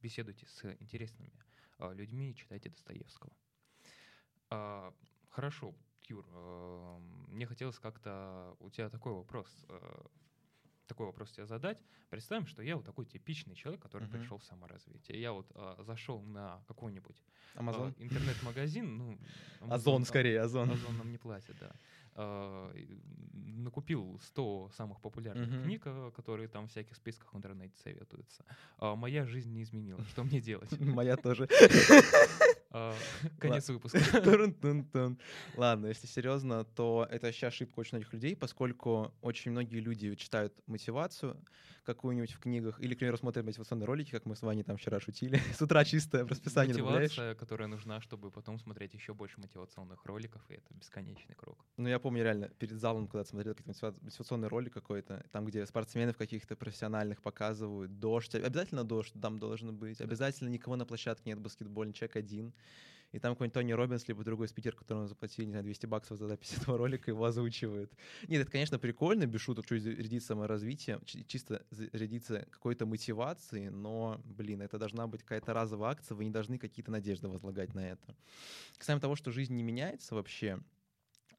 [0.00, 1.49] беседуйте с интересными а,
[1.92, 3.32] людьми, читайте Достоевского.
[4.50, 4.92] А,
[5.28, 5.74] хорошо,
[6.08, 9.66] Юр, а, мне хотелось как-то у тебя такой вопрос,
[10.86, 11.78] такой вопрос тебе задать.
[12.10, 14.18] Представим, что я вот такой типичный человек, который uh-huh.
[14.18, 15.20] пришел в саморазвитие.
[15.20, 17.22] Я вот а, зашел на какой-нибудь?
[17.54, 19.18] А, интернет-магазин, ну,
[19.60, 20.70] Amazon, Озон скорее, Озон.
[20.72, 21.72] Озон нам не платит, да.
[22.14, 22.72] А,
[23.32, 25.64] накупил 100 самых популярных uh-huh.
[25.64, 28.44] книг, которые там в всяких списках в интернете советуются.
[28.78, 30.08] А моя жизнь не изменилась.
[30.08, 30.70] Что мне делать?
[30.80, 31.48] Моя тоже.
[32.72, 32.94] А,
[33.40, 33.98] конец выпуска.
[35.56, 40.54] Ладно, если серьезно, то это вообще ошибка очень многих людей, поскольку очень многие люди читают
[40.68, 41.36] мотивацию
[41.84, 45.00] какую-нибудь в книгах, или, к примеру, смотрят мотивационные ролики, как мы с вами там вчера
[45.00, 50.04] шутили, с утра чистое в расписание Мотивация, которая нужна, чтобы потом смотреть еще больше мотивационных
[50.04, 51.64] роликов, и это бесконечный круг.
[51.76, 56.16] Ну, я помню реально, перед залом, когда смотрел какой-то мотивационный ролик какой-то, там, где спортсменов
[56.16, 61.92] каких-то профессиональных показывают, дождь, обязательно дождь там должен быть, обязательно никого на площадке нет баскетбольный,
[61.92, 62.52] человек один
[63.12, 66.28] и там какой-нибудь Тони Робинс, либо другой спикер, которому заплатили, не знаю, 200 баксов за
[66.28, 67.92] запись этого ролика, его озвучивает.
[68.28, 74.62] Нет, это, конечно, прикольно, без шуток, чуть зарядить саморазвитие, чисто зарядиться какой-то мотивации, но, блин,
[74.62, 78.14] это должна быть какая-то разовая акция, вы не должны какие-то надежды возлагать на это.
[78.78, 80.60] Касаемо того, что жизнь не меняется вообще,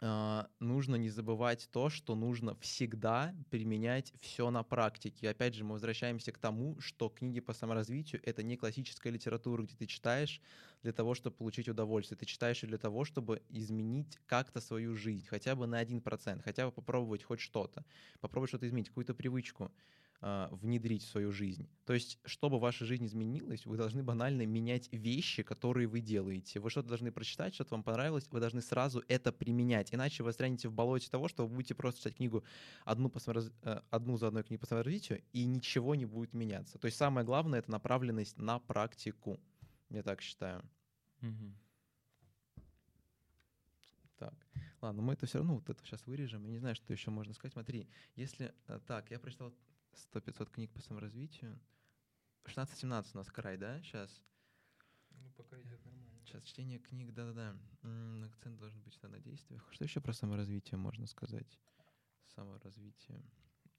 [0.01, 5.29] нужно не забывать то, что нужно всегда применять все на практике.
[5.29, 9.75] опять же, мы возвращаемся к тому, что книги по саморазвитию— это не классическая литература, где
[9.75, 10.41] ты читаешь
[10.81, 12.17] для того, чтобы получить удовольствие.
[12.17, 16.71] Ты читаешь для того, чтобы изменить как-то свою жизнь, хотя бы на 1%, хотя бы
[16.71, 17.85] попробовать хоть что-то,
[18.19, 19.71] попробовать что-то изменить, какую-то привычку.
[20.21, 21.67] Э, внедрить в свою жизнь.
[21.85, 26.59] То есть, чтобы ваша жизнь изменилась, вы должны банально менять вещи, которые вы делаете.
[26.59, 29.93] Вы что-то должны прочитать, что-то вам понравилось, вы должны сразу это применять.
[29.93, 32.43] Иначе вы застрянете в болоте того, что вы будете просто читать книгу
[32.85, 33.51] одну, по самораз...
[33.63, 36.77] Э, одну за одной книгу по саморазвитию, и ничего не будет меняться.
[36.77, 39.39] То есть самое главное— это направленность на практику.
[39.89, 40.63] Я так считаю.
[44.17, 44.35] Так,
[44.81, 46.45] ладно, мы это все равно вот это сейчас вырежем.
[46.45, 47.53] Я не знаю, что еще можно сказать.
[47.53, 48.53] Смотри, если...
[48.67, 49.51] э, Так, я прочитал
[50.13, 51.59] 100-500 книг по саморазвитию.
[52.45, 54.21] 16-17 у нас край, да, сейчас?
[55.11, 56.19] Ну, пока идет нормально.
[56.25, 57.55] Сейчас чтение книг, да-да-да.
[58.25, 59.67] Акцент должен быть на действиях.
[59.71, 61.59] Что еще про саморазвитие можно сказать?
[62.35, 63.21] Саморазвитие.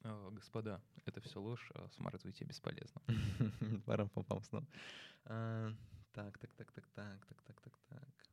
[0.01, 3.01] А, Господа, это все ложь, а саморазвитие бесполезно.
[3.85, 4.67] Парам пам пам снова.
[5.25, 5.71] А,
[6.11, 8.32] Так, так, так, так, так, так, так, так, так.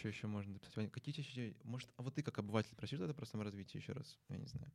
[0.00, 0.90] Что еще можно написать?
[0.90, 1.54] Какие еще...
[1.62, 4.18] Может, а вот ты как обыватель просишь это про саморазвитие еще раз?
[4.30, 4.72] Я не знаю.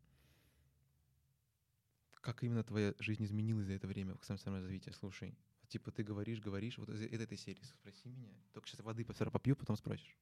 [2.21, 4.91] Как именно твоя жизнь изменилась за это время в саморазвитии?
[4.91, 5.35] Слушай,
[5.67, 8.29] типа ты говоришь, говоришь, вот из этой серии спроси меня.
[8.53, 10.15] Только сейчас воды сперва попью, потом спросишь.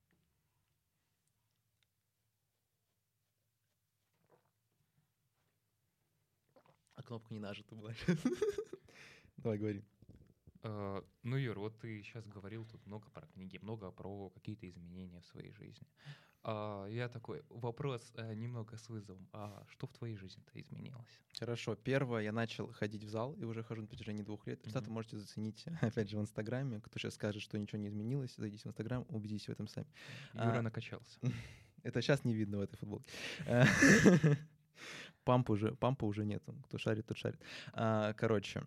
[6.95, 7.93] А кнопка не нажата была.
[9.35, 9.83] Давай говори.
[10.63, 15.19] А, Ну, Юр, вот ты сейчас говорил тут много про книги, много про какие-то изменения
[15.21, 15.87] в своей жизни.
[16.43, 19.27] А, Я такой, вопрос э, немного с вызовом.
[19.33, 21.21] А что в твоей жизни-то изменилось?
[21.39, 21.75] Хорошо.
[21.75, 24.65] Первое, я начал ходить в зал и уже хожу на протяжении двух лет.
[24.65, 24.91] Мгм.
[24.93, 26.79] можете заценить, опять же, в Инстаграме.
[26.81, 29.87] Кто сейчас скажет, что ничего не изменилось, зайдите в Инстаграм, убедитесь в этом сами.
[30.33, 31.19] Юра А, накачался.
[31.83, 33.09] Это сейчас не видно в этой футболке.
[33.45, 33.65] Э,
[35.23, 36.53] Памп уже, пампа уже нету.
[36.65, 37.39] Кто шарит, тот шарит.
[37.73, 38.63] А, Короче,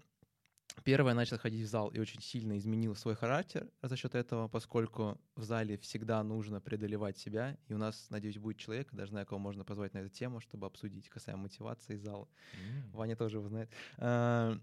[0.83, 4.49] первое, я начал ходить в зал и очень сильно изменил свой характер за счет этого,
[4.49, 7.59] поскольку в зале всегда нужно преодолевать себя.
[7.69, 10.67] И у нас, надеюсь, будет человек, даже знаю, кого можно позвать на эту тему, чтобы
[10.67, 12.29] обсудить касаемо мотивации зала.
[12.55, 12.93] М.
[12.93, 13.73] Ваня тоже его знает.
[13.99, 14.59] А,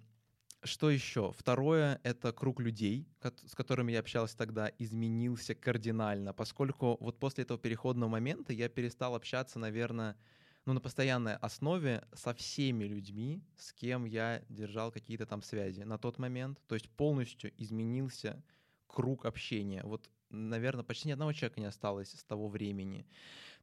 [0.64, 1.34] Что еще?
[1.34, 7.60] Второе— это круг людей, с которыми я общался тогда, изменился кардинально, поскольку вот после этого
[7.60, 10.18] переходного момента я перестал общаться, наверное,
[10.66, 15.98] ну, на постоянной основе со всеми людьми, с кем я держал какие-то там связи на
[15.98, 16.60] тот момент.
[16.68, 18.42] То есть полностью изменился
[18.88, 19.84] круг общения.
[19.84, 23.06] Вот, наверное, почти ни одного человека не осталось с того времени.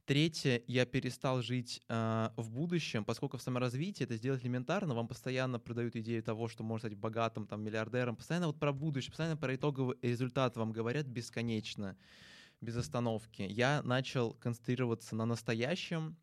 [0.06, 5.60] Третье, я перестал жить э, в будущем, поскольку в саморазвитии это сделать элементарно, вам постоянно
[5.60, 9.54] продают идею того, что можно стать богатым, там, миллиардером, постоянно вот про будущее, постоянно про
[9.54, 11.96] итоговый результат вам говорят бесконечно,
[12.60, 13.42] без остановки.
[13.42, 16.16] Я начал концентрироваться на настоящем,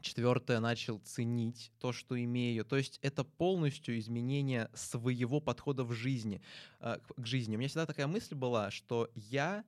[0.00, 2.64] Четвертое, начал ценить то, что имею.
[2.64, 6.40] То есть это полностью изменение своего подхода в жизни,
[6.80, 7.56] э, к жизни.
[7.56, 9.64] У меня всегда такая мысль была, что я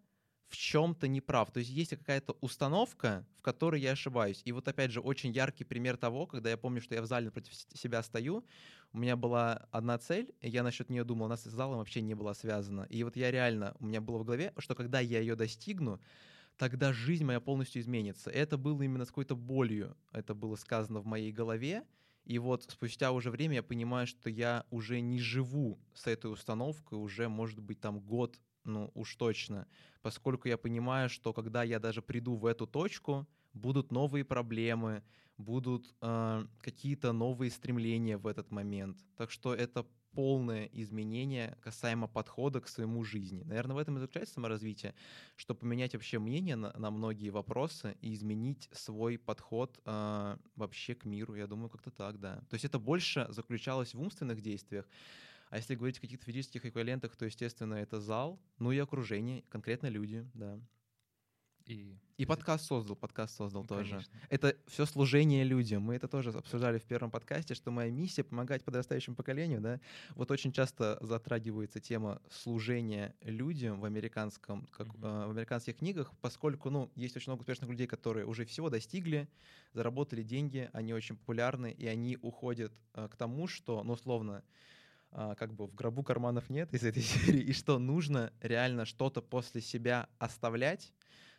[0.51, 1.51] в чем-то не прав.
[1.53, 4.43] То есть есть какая-то установка, в которой я ошибаюсь.
[4.45, 7.31] И вот опять же очень яркий пример того, когда я помню, что я в зале
[7.31, 8.45] против себя стою,
[8.93, 12.14] у меня была одна цель, и я насчет нее думал, нас с залом вообще не
[12.14, 12.87] было связано.
[12.90, 16.01] И вот я реально, у меня было в голове, что когда я ее достигну,
[16.61, 18.31] тогда жизнь моя полностью изменится.
[18.31, 21.87] Это было именно с какой-то болью, это было сказано в моей голове,
[22.27, 26.99] и вот спустя уже время я понимаю, что я уже не живу с этой установкой,
[26.99, 29.66] уже, может быть, там год, ну уж точно,
[30.03, 35.03] поскольку я понимаю, что когда я даже приду в эту точку, будут новые проблемы,
[35.38, 38.99] будут э, какие-то новые стремления в этот момент.
[39.16, 43.42] Так что это полное изменение касаемо подхода к своему жизни.
[43.44, 44.94] Наверное, в этом и заключается саморазвитие,
[45.37, 51.05] что поменять вообще мнение на, на многие вопросы и изменить свой подход э, вообще к
[51.05, 51.35] миру.
[51.35, 52.37] Я думаю, как-то так, да.
[52.49, 54.88] То есть это больше заключалось в умственных действиях.
[55.51, 59.88] А если говорить о каких-то физических эквивалентах, то, естественно, это зал, ну и окружение, конкретно
[59.88, 60.61] люди, да.
[61.66, 63.90] И, И подкаст создал, подкаст создал Ну, тоже.
[63.90, 64.18] конечно.
[64.29, 65.83] Это все служение людям.
[65.83, 69.81] Мы это тоже обсуждали в первом подкасте, что моя миссия помогать подрастающему поколению, да.
[70.16, 75.05] Вот очень часто затрагивается тема служения людям в американском, как, Мгм.
[75.07, 79.29] э, в американских книгах, поскольку, ну, есть очень много успешных людей, которые уже всего достигли,
[79.73, 84.42] заработали деньги, они очень популярны, и они уходят э, к тому, что, ну, условно,
[85.12, 87.03] а, как бы в гробу карманов нет из этой
[87.38, 90.92] серии, и что нужно реально что-то после себя оставлять.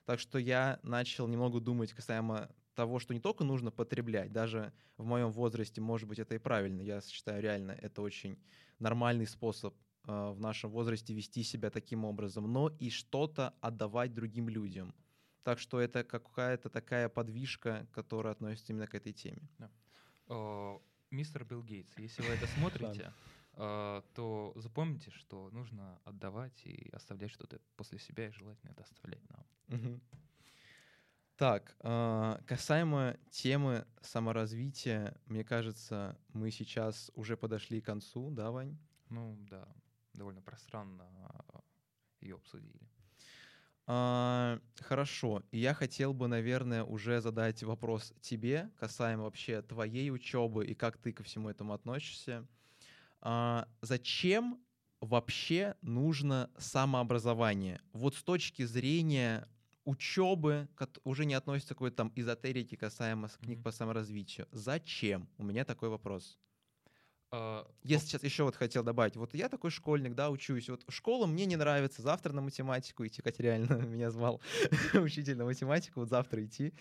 [0.06, 5.06] Так что я начал немного думать касаемо того, что не только нужно потреблять, даже в
[5.06, 6.82] моем возрасте, может быть, это и правильно.
[6.82, 8.38] Я считаю, реально, это очень
[8.80, 9.76] нормальный способ
[10.08, 14.94] э, в нашем возрасте вести себя таким образом, но и что-то отдавать другим людям.
[15.44, 19.50] Так что это какая-то такая подвижка, которая относится именно к этой теме.
[20.28, 20.78] Э,
[21.12, 23.14] Мистер Билл Гейтс, если вы это смотрите,
[23.56, 30.02] то запомните, что нужно отдавать и оставлять что-то после себя, и желательно это оставлять нам.
[31.42, 38.78] Так, а, касаемо темы саморазвития, мне кажется, мы сейчас уже подошли к концу, да, Вань?
[39.10, 39.68] Ну да,
[40.14, 41.10] довольно пространно
[42.20, 42.88] ее обсудили.
[43.88, 45.44] А, хорошо.
[45.52, 51.12] Я хотел бы, наверное, уже задать вопрос тебе, касаемо вообще твоей учебы и как ты
[51.12, 52.46] ко всему этому относишься.
[53.22, 54.60] А, зачем
[55.00, 57.82] вообще нужно самообразование?
[57.94, 59.48] Вот с точки зрения
[59.86, 60.68] учебы,
[61.04, 63.64] уже не относится к какой-то там эзотерике касаемо книг mm-hmm.
[63.64, 64.48] по саморазвитию.
[64.52, 65.28] Зачем?
[65.38, 66.38] У меня такой вопрос.
[67.34, 69.16] Uh, я сейчас еще вот хотел добавить.
[69.16, 70.68] Вот я такой школьник, да, учусь.
[70.68, 72.02] Вот школа мне не нравится.
[72.02, 73.22] Завтра на математику идти.
[73.22, 74.42] Катя реально меня звал
[74.94, 76.02] учитель на математику.
[76.02, 76.74] Вот завтра идти.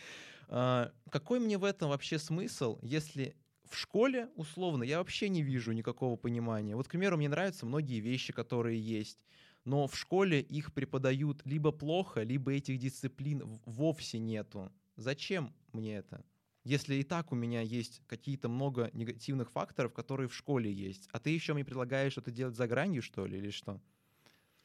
[0.49, 3.37] Uh, какой мне в этом вообще смысл, если
[3.71, 6.77] в школе, условно, я вообще не вижу никакого понимания.
[6.77, 9.19] Вот, к примеру, мне нравятся многие вещи, которые есть
[9.65, 14.73] но в школе их преподают либо плохо, либо этих дисциплин вовсе нету.
[14.97, 16.25] Зачем мне это?
[16.65, 21.19] Если и так у меня есть какие-то много негативных факторов, которые в школе есть, а
[21.19, 23.81] ты еще мне предлагаешь что-то делать за гранью, что ли, или что?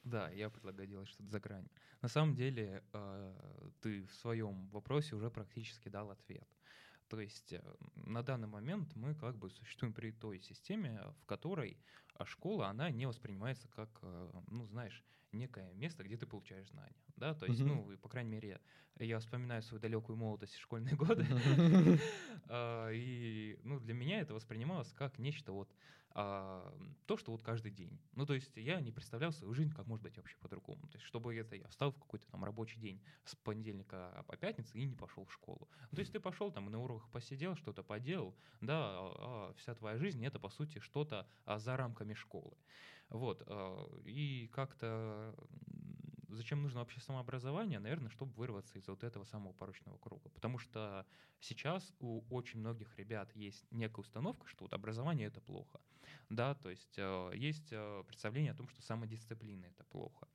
[0.03, 1.71] Да, я предлагаю делать что-то за гранью.
[2.01, 6.47] На самом деле, э, ты в своем вопросе уже практически дал ответ.
[7.07, 7.61] То есть э,
[7.95, 11.79] на данный момент мы как бы существуем при той системе, в которой
[12.15, 16.95] а, школа, она не воспринимается как, э, ну, знаешь, некое место, где ты получаешь знания.
[17.15, 17.33] Да?
[17.33, 17.65] То есть, mm-hmm.
[17.91, 18.59] ну, по крайней мере,
[18.99, 21.25] я вспоминаю свою далекую молодость и школьные годы.
[22.47, 25.67] А, и, ну, для меня это воспринималось как нечто вот
[26.17, 26.73] а,
[27.07, 27.99] то, что вот каждый день.
[28.13, 30.87] Ну, то есть я не представлял свою жизнь, как может быть вообще по-другому.
[30.87, 34.77] То есть чтобы это я встал в какой-то там рабочий день с понедельника по пятницу
[34.77, 35.67] и не пошел в школу.
[35.91, 39.75] Ну, то есть ты пошел там на уроках посидел, что-то поделал, да, а, а вся
[39.75, 42.55] твоя жизнь это по сути что-то за рамками школы.
[43.09, 45.35] Вот, а, и как-то
[46.35, 47.79] зачем нужно вообще самообразование?
[47.79, 50.29] Наверное, чтобы вырваться из вот этого самого порочного круга.
[50.29, 51.05] Потому что
[51.39, 55.79] сейчас у очень многих ребят есть некая установка, что вот образование— это плохо.
[56.29, 60.27] Да, то есть э, есть э, представление о том, что самодисциплина— это плохо.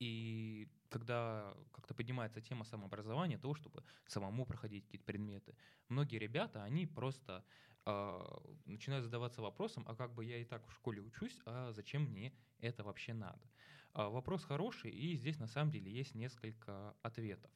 [0.00, 5.56] И когда как-то поднимается тема самообразования, того, чтобы самому проходить какие-то предметы,
[5.88, 7.44] многие ребята, они просто
[7.86, 12.04] э, начинают задаваться вопросом, а как бы я и так в школе учусь, а зачем
[12.04, 13.42] мне это вообще надо?
[13.94, 17.50] А, вопрос хороший, и здесь на самом деле есть несколько ответов.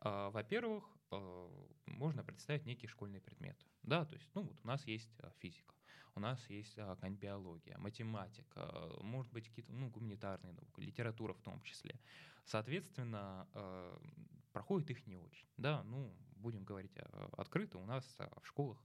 [0.00, 1.50] А, во-первых, а,
[1.86, 3.64] можно представить некие школьные предметы.
[3.82, 5.74] Да, то есть, ну вот у нас есть физика,
[6.14, 11.60] у нас есть какая-нибудь биология, математика, может быть какие-то ну, гуманитарные науки, литература в том
[11.62, 11.98] числе.
[12.44, 13.48] Соответственно,
[14.52, 15.48] проходит их не очень.
[15.56, 16.92] Да, ну, будем говорить
[17.32, 18.04] открыто, у нас
[18.40, 18.78] в школах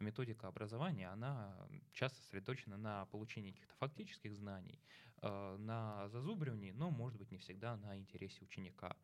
[0.00, 1.56] методика образования, она
[1.92, 4.80] часто сосредоточена на получении каких-то фактических знаний,
[5.24, 8.94] Э, на зазубривании, но, может быть, не всегда на интересе ученика.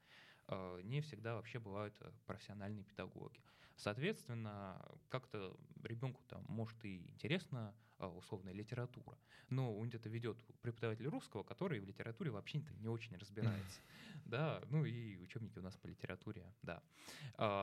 [0.48, 3.40] Э, не всегда вообще бывают э, профессиональные педагоги.
[3.76, 9.16] Соответственно, как-то ребенку там может и интересна условная литература,
[9.48, 13.80] но он где-то ведет преподаватель русского, который в литературе вообще не очень разбирается.
[14.26, 16.82] Да, ну и учебники у нас по литературе, да.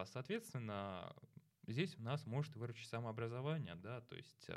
[0.06, 1.16] Соответственно,
[1.68, 4.50] здесь у нас может выручить самообразование, да, то есть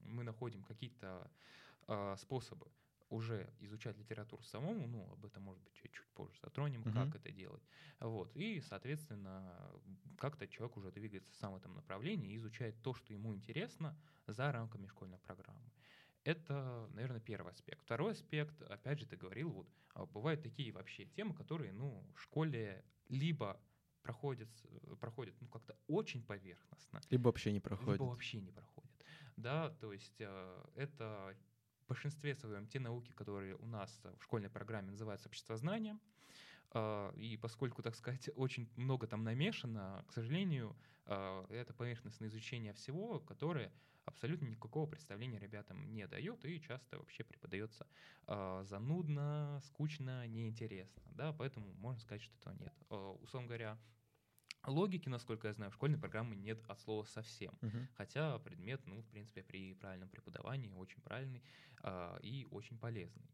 [0.00, 1.30] мы находим какие-то
[1.86, 2.66] а, способы
[3.08, 6.92] уже изучать литературу самому, ну, об этом, может быть, чуть, позже затронем, uh-huh.
[6.92, 7.62] как это делать.
[7.98, 8.30] Вот.
[8.36, 9.72] И, соответственно,
[10.16, 13.98] как-то человек уже двигается сам в этом направлении и изучает то, что ему интересно
[14.28, 15.72] за рамками школьной программы.
[16.22, 17.82] Это, наверное, первый аспект.
[17.82, 22.22] Второй аспект, опять же, ты говорил, вот а, бывают такие вообще темы, которые, ну, в
[22.22, 23.60] школе либо
[24.02, 24.48] проходят,
[25.00, 27.00] проходят ну, как-то очень поверхностно.
[27.10, 28.00] Либо вообще не проходят.
[28.00, 28.90] Либо вообще не проходят.
[29.36, 31.34] Да, то есть э, это
[31.90, 35.98] большинстве своем те науки, которые у нас в школьной программе называются обществознание,
[36.70, 42.72] а, и поскольку, так сказать, очень много там намешано, к сожалению, а, это поверхностное изучение
[42.74, 43.72] всего, которое
[44.10, 47.86] абсолютно никакого представления ребятам не дает и часто вообще преподается
[48.26, 51.02] а, занудно, скучно, неинтересно.
[51.12, 51.32] Да?
[51.32, 52.74] Поэтому можно сказать, что этого нет.
[53.22, 53.78] Условно говоря,
[54.66, 57.54] Логики, насколько я знаю, в школьной программе нет от слова совсем.
[57.62, 57.86] Uh-huh.
[57.94, 61.42] Хотя предмет, ну, в принципе, при правильном преподавании очень правильный
[61.82, 63.30] э, и очень полезный.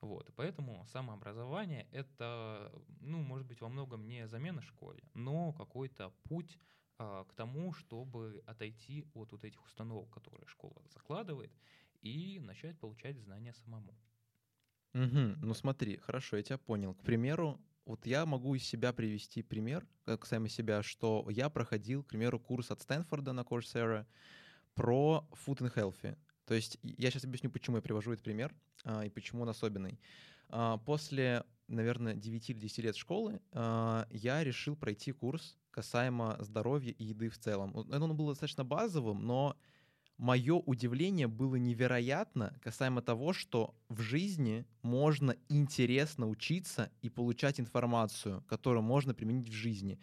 [0.00, 6.58] Вот, поэтому самообразование— это, ну, может быть, во многом не замена школе, но какой-то путь
[6.58, 11.52] э, к тому, чтобы отойти от вот этих установок, которые школа закладывает,
[12.00, 13.94] и начать получать знания самому.
[14.94, 15.38] Угу.
[15.42, 16.94] Ну смотри, хорошо, я тебя понял.
[16.94, 22.04] К примеру, вот я могу из себя привести пример, как сами себя, что я проходил,
[22.04, 24.06] к примеру, курс от Стэнфорда на Coursera
[24.74, 26.16] про Food and Healthy.
[26.46, 29.98] То есть я сейчас объясню, почему я привожу этот пример а, и почему он особенный.
[30.48, 36.92] А, после наверное, 9 или 10 лет школы э, я решил пройти курс касаемо здоровья
[36.92, 37.74] и еды в целом.
[37.74, 39.56] Он был достаточно базовым, но
[40.18, 48.44] мое удивление было невероятно касаемо того, что в жизни можно интересно учиться и получать информацию,
[48.46, 49.98] которую можно применить в жизни.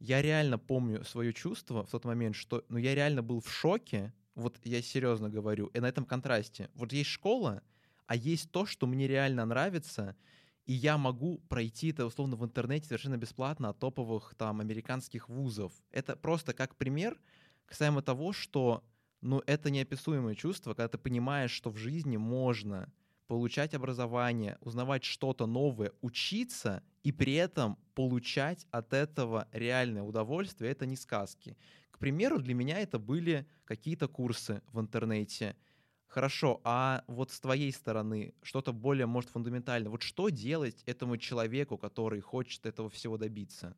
[0.00, 4.12] Я реально помню свое чувство в тот момент, что ну, я реально был в шоке,
[4.34, 6.68] вот я серьезно говорю, и на этом контрасте.
[6.74, 7.62] Вот есть школа,
[8.06, 10.16] а есть то, что мне реально нравится,
[10.66, 15.72] и я могу пройти это условно в интернете совершенно бесплатно от топовых там американских вузов.
[15.90, 17.20] Это просто как пример
[17.66, 18.82] касаемо того, что
[19.20, 22.92] ну, это неописуемое чувство, когда ты понимаешь, что в жизни можно
[23.26, 30.70] получать образование, узнавать что-то новое, учиться и при этом получать от этого реальное удовольствие.
[30.70, 31.56] Это не сказки.
[31.90, 35.56] К примеру, для меня это были какие-то курсы в интернете.
[36.14, 39.90] Хорошо, а вот с твоей стороны что-то более, может, фундаментальное.
[39.90, 43.76] Вот что делать этому человеку, который хочет этого всего добиться?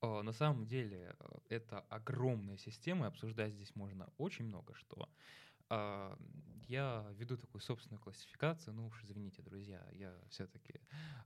[0.00, 5.08] А, на самом деле э, это огромная система, и обсуждать здесь можно очень много что.
[5.74, 6.18] А,
[6.68, 10.74] я веду такую собственную классификацию, ну уж извините, друзья, я все-таки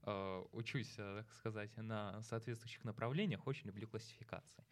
[0.03, 4.63] а, учусь, э, так сказать, на соответствующих направлениях, очень люблю классификации.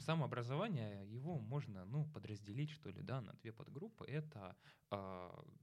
[0.00, 4.04] Самообразование, его можно ну, подразделить, что ли, да, на две подгруппы.
[4.04, 4.56] Это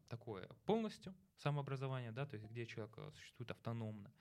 [0.08, 4.12] такое полностью самообразование, да, то есть где человек э, существует автономно,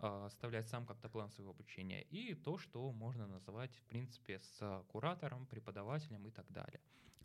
[0.00, 4.84] а, оставлять сам как-то план своего обучения, и то, что можно называть, в принципе, с
[4.88, 6.80] куратором, преподавателем и так далее.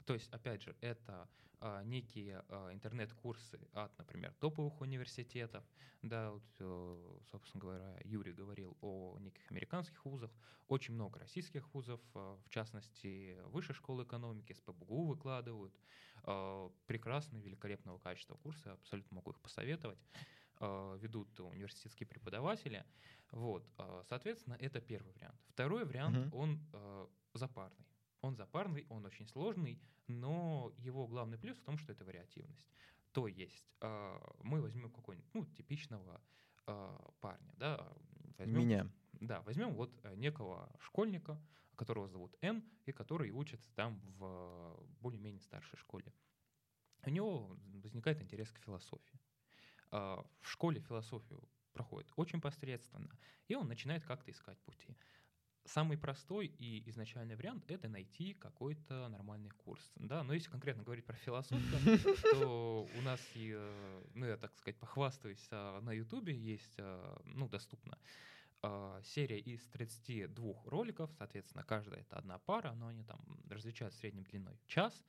[0.05, 1.27] То есть, опять же, это
[1.59, 5.63] а, некие а, интернет-курсы от, например, топовых университетов.
[6.01, 10.31] Да, вот, э, собственно говоря, Юрий говорил о неких американских вузах.
[10.67, 15.73] Очень много российских вузов, в частности, Высшей школы экономики, с ПБГУ выкладывают.
[16.85, 19.99] Прекрасные, великолепного качества курсы, абсолютно могу их посоветовать.
[20.59, 22.85] А, ведут университетские преподаватели.
[23.31, 25.39] Вот, а, соответственно, это первый вариант.
[25.49, 26.35] Второй вариант, uh-huh.
[26.35, 27.84] он э, запарный.
[28.25, 32.67] Он запарный, он очень сложный, но его главный плюс в том, что это вариативность.
[33.11, 36.21] То есть э, мы возьмем какого-нибудь ну, типичного
[36.67, 37.87] э, парня, да,
[38.37, 38.91] возьмем, Меня.
[39.13, 41.39] Да, возьмем вот некого школьника,
[41.75, 46.11] которого зовут Н, и который учится там в более-менее старшей школе.
[47.05, 49.19] У него возникает интерес к философии.
[49.91, 53.09] А, в школе философию проходит очень посредственно,
[53.47, 54.97] и он начинает как-то искать пути.
[55.65, 59.81] Самый простой и изначальный вариант— это найти какой-то нормальный курс.
[59.95, 60.23] Да?
[60.23, 61.99] Но если конкретно говорить про философию,
[62.31, 63.19] то у нас,
[64.13, 67.97] ну я так сказать, похвастаюсь, а, на Ютубе есть, а, ну, доступно
[69.03, 74.59] серия из 32 роликов, соответственно, каждая это одна пара, но они там различают средней длиной
[74.67, 75.03] час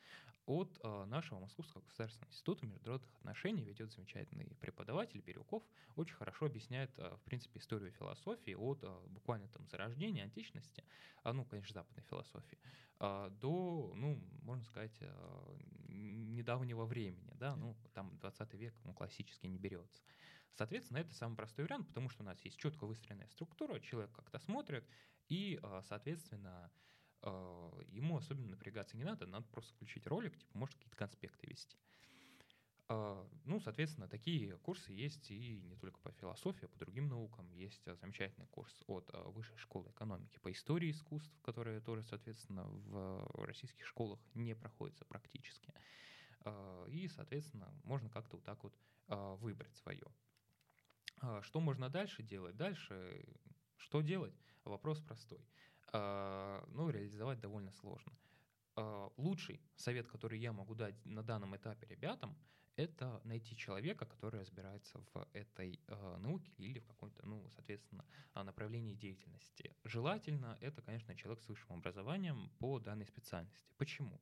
[0.47, 5.63] от э, нашего Московского государственного института международных отношений ведет замечательный преподаватель Бирюков,
[5.97, 10.85] очень хорошо объясняет, э, в принципе, историю философии от э, буквально там зарождения, античности,
[11.25, 12.59] а, ну, конечно, западной философии,
[13.01, 19.47] э, до, ну, можно сказать, э, недавнего времени, да, ну, там 20 век, ну, классически
[19.47, 20.01] не берется.
[20.57, 24.39] Соответственно, это самый простой вариант, потому что у нас есть четко выстроенная структура, человек как-то
[24.39, 24.89] смотрит,
[25.29, 26.71] и, соответственно,
[27.23, 31.77] а, ему особенно напрягаться не надо, надо просто включить ролик, типа, может какие-то конспекты вести.
[32.89, 37.51] А, ну, соответственно, такие курсы есть и не только по философии, а по другим наукам.
[37.51, 43.85] Есть замечательный курс от Высшей школы экономики по истории искусств, который тоже, соответственно, в российских
[43.87, 45.75] школах не проходится практически.
[46.45, 48.75] А, и, соответственно, можно как-то вот так вот
[49.09, 50.07] выбрать свое.
[51.43, 52.57] Что можно дальше делать?
[52.57, 53.25] Дальше
[53.77, 54.35] что делать?
[54.65, 55.41] Вопрос простой.
[55.93, 58.13] А, ну, реализовать довольно сложно.
[58.75, 62.37] А, лучший совет, который я могу дать на данном этапе ребятам,
[62.77, 65.81] это найти человека, который разбирается в этой
[66.19, 68.05] науке или в каком-то, ну, соответственно,
[68.35, 69.75] направлении деятельности.
[69.85, 73.73] Желательно это, конечно, человек с высшим образованием по данной специальности.
[73.79, 74.21] Почему?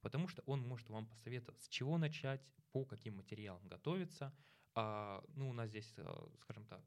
[0.00, 4.32] Потому что он может вам посоветовать, с чего начать, по каким материалам готовиться.
[4.80, 5.92] А, ну, у нас здесь,
[6.40, 6.84] скажем так,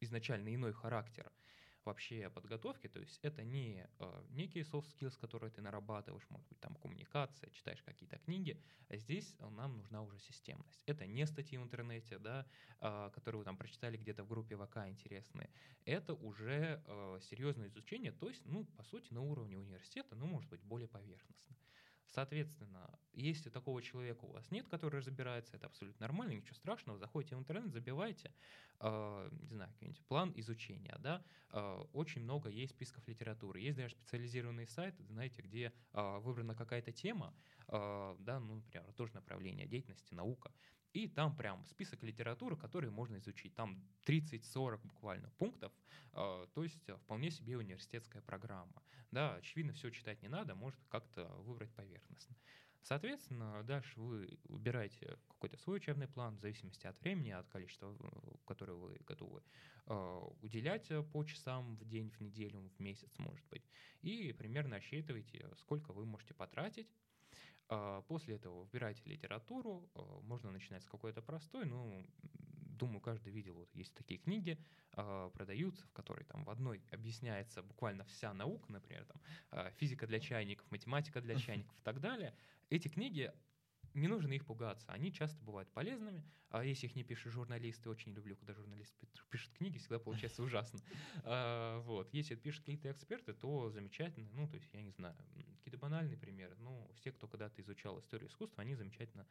[0.00, 1.32] изначально иной характер–
[1.84, 6.60] вообще подготовки, то есть это не э, некие soft skills, которые ты нарабатываешь, может быть,
[6.60, 10.82] там коммуникация, читаешь какие-то книги, а здесь нам нужна уже системность.
[10.86, 12.46] Это не статьи в интернете, да,
[12.80, 15.50] э, которые вы там прочитали где-то в группе ВК интересные,
[15.84, 20.48] это уже э, серьезное изучение, то есть, ну, по сути, на уровне университета, ну, может
[20.50, 21.56] быть, более поверхностно.
[22.08, 27.36] Соответственно, если такого человека у вас нет, который разбирается, это абсолютно нормально, ничего страшного, заходите
[27.36, 28.32] в интернет, забивайте,
[28.80, 33.94] э, не знаю, какой-нибудь план изучения, да, э, очень много есть списков литературы, есть даже
[33.94, 37.34] специализированные сайты, знаете, где э, выбрана какая-то тема,
[37.68, 40.52] э, да, ну, например, тоже направление деятельности, наука,
[40.94, 43.54] и там прям список литературы, которые можно изучить.
[43.54, 45.72] Там 30-40 буквально пунктов,
[46.12, 48.82] э, то есть вполне себе университетская программа.
[49.10, 52.36] Да, очевидно, все читать не надо, может как-то выбрать поверхностно.
[52.82, 57.96] Соответственно, дальше вы выбираете какой-то свой учебный план в зависимости от времени, от количества,
[58.46, 59.42] которое вы готовы
[59.86, 63.64] э, уделять по часам в день, в неделю, в месяц, может быть.
[64.02, 67.13] И примерно рассчитываете, сколько вы можете потратить а,
[68.08, 72.06] После этого выбирайте литературу, э, можно начинать с какой-то простой, ну,
[72.78, 74.58] думаю, каждый видел, вот есть такие книги,
[74.96, 80.20] э, продаются, в которой там в одной объясняется буквально вся наука, например, там физика для
[80.20, 82.34] чайников, математика для чайников и так далее.
[82.70, 83.32] Эти книги
[83.94, 84.90] не нужно их пугаться.
[84.90, 86.22] Они часто бывают полезными.
[86.50, 90.80] А если их не пишут журналисты, очень люблю, когда журналисты пишут книги, всегда получается ужасно.
[91.24, 92.12] А, вот.
[92.12, 94.28] Если пишут какие-то эксперты, то замечательно.
[94.32, 95.16] Ну, то есть, я не знаю,
[95.58, 96.56] какие-то банальные примеры.
[96.58, 99.26] Ну, все, кто когда-то изучал историю искусства, они замечательно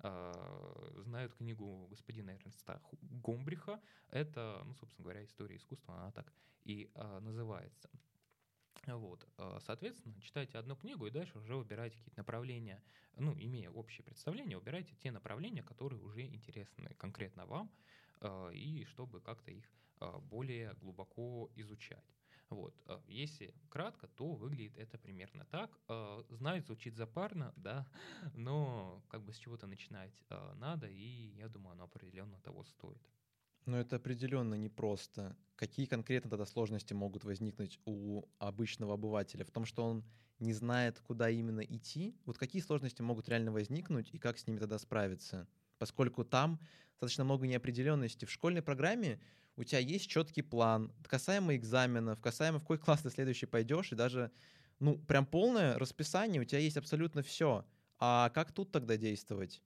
[0.00, 3.80] а, знают книгу господина Эрнста Гомбриха.
[4.10, 6.32] Это, ну, собственно говоря, история искусства, она так
[6.64, 7.90] и а, называется.
[8.94, 12.82] Вот, э, соответственно, читайте одну книгу и дальше уже выбирайте какие-то направления,
[13.16, 17.70] ну, имея общее представление, выбирайте те направления, которые уже интересны конкретно вам,
[18.20, 19.68] э, и чтобы как-то их
[20.00, 22.04] э, более глубоко изучать.
[22.48, 22.80] Вот.
[23.08, 25.80] Если кратко, то выглядит это примерно так.
[26.28, 27.90] Знаю, звучит запарно, да,
[28.34, 30.22] но как бы с чего-то начинать
[30.54, 33.02] надо, и я думаю, оно определенно того стоит.
[33.66, 35.36] Но это определенно непросто.
[35.56, 39.44] Какие конкретно тогда сложности могут возникнуть у обычного обывателя?
[39.44, 40.04] В том, что он
[40.38, 42.16] не знает, куда именно идти?
[42.26, 45.48] Вот какие сложности могут реально возникнуть и как с ними тогда справиться?
[45.78, 46.60] Поскольку там
[46.92, 48.24] достаточно много неопределенности.
[48.24, 49.20] В школьной программе
[49.56, 53.96] у тебя есть четкий план, касаемо экзаменов, касаемо в какой класс ты следующий пойдешь, и
[53.96, 54.30] даже,
[54.78, 57.66] ну, прям полное расписание, у тебя есть абсолютно все.
[57.98, 59.62] А как тут тогда действовать?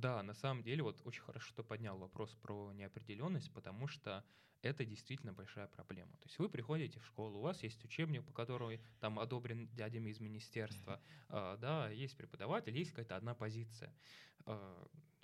[0.00, 4.24] Да, на самом деле, вот очень хорошо, что поднял вопрос про неопределенность, потому что
[4.62, 6.12] это действительно большая проблема.
[6.12, 10.08] То есть вы приходите в школу, у вас есть учебник, по которому там одобрен дядями
[10.08, 13.94] из министерства, э, да, есть преподаватель, есть какая-то одна позиция.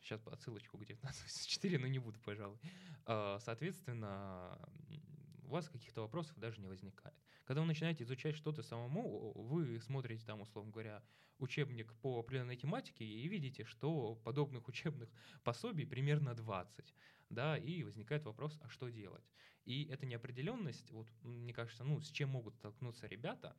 [0.02, 2.58] Сейчас отсылочку к 1984, но не буду, пожалуй.
[3.06, 4.58] Э, соответственно,
[5.46, 7.16] у вас каких-то вопросов даже не возникает.
[7.44, 11.04] Когда вы начинаете изучать что-то самому, вы смотрите там, условно говоря,
[11.38, 15.10] учебник по определенной тематике и видите, что подобных учебных
[15.44, 16.94] пособий примерно 20,
[17.30, 19.30] да, и возникает вопрос, а что делать?
[19.64, 23.56] И эта неопределенность, вот, мне кажется, ну, с чем могут столкнуться ребята,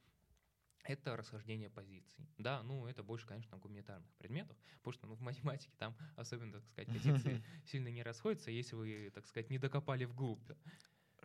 [0.84, 2.30] это расхождение позиций.
[2.38, 6.66] Да, ну это больше, конечно, гуманитарных предметов, потому что ну, в математике там особенно, так
[6.66, 10.50] сказать, позиции сильно не расходятся, если вы, так сказать, не докопали вглубь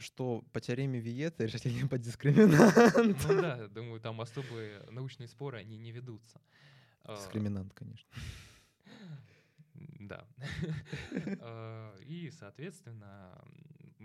[0.03, 3.25] что по теореме Виета решение по дискриминант.
[3.27, 6.41] Ну да, думаю, там особые научные споры, они не ведутся.
[7.05, 8.09] А, дискриминант, конечно.
[10.01, 10.27] Да.
[11.41, 13.43] А, и, соответственно,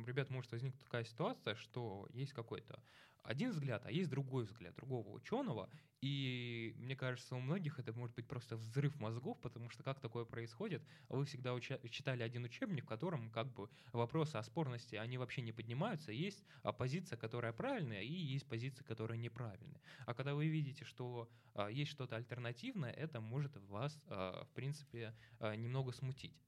[0.05, 2.83] ребят, может возникнуть такая ситуация, что есть какой-то
[3.23, 5.69] один взгляд, а есть другой взгляд другого ученого,
[5.99, 10.25] и мне кажется, у многих это может быть просто взрыв мозгов, потому что как такое
[10.25, 10.87] происходит?
[11.09, 15.41] Вы всегда уча- читали один учебник, в котором как бы вопросы о спорности, они вообще
[15.41, 16.11] не поднимаются.
[16.11, 16.45] Есть
[16.77, 19.81] позиция, которая правильная, и есть позиция, которая неправильная.
[20.05, 25.15] А когда вы видите, что а, есть что-то альтернативное, это может вас, а, в принципе,
[25.39, 26.39] а, немного смутить.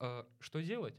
[0.00, 0.94] А, что делать?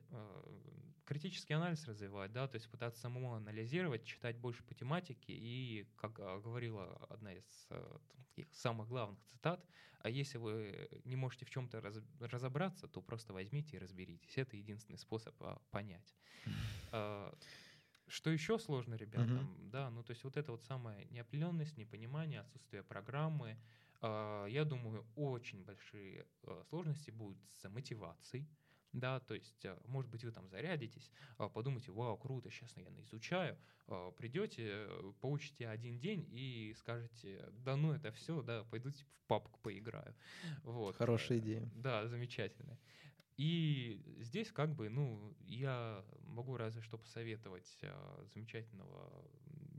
[1.01, 5.87] А, критический анализ развивать, да, то есть пытаться самому анализировать, читать больше по тематике и,
[5.97, 7.69] как а, говорила одна из
[8.25, 9.65] таких самых главных цитат,
[9.99, 14.37] а если вы не можете в чем-то раз, разобраться, то просто возьмите и разберитесь.
[14.37, 15.35] Это единственный способ
[15.69, 16.15] понять.
[18.07, 22.83] Что еще сложно ребятам, да, ну то есть вот это вот самая неопределенность, непонимание, отсутствие
[22.83, 23.57] программы,
[24.01, 26.25] я думаю, очень большие
[26.67, 28.49] сложности будут с мотивацией,
[28.93, 32.85] да, то есть, э, может быть, вы там зарядитесь, а, подумайте, вау, круто, сейчас я
[33.01, 38.91] изучаю, а, придете, э, поучите один день и скажете, да ну это все, да, пойду
[38.91, 40.13] типа, в папку поиграю.
[40.63, 40.95] Вот.
[40.97, 41.71] Хорошая э, идея.
[41.75, 42.77] Да, замечательно.
[43.37, 47.81] И здесь как бы, ну, я могу разве что посоветовать
[48.33, 49.09] замечательного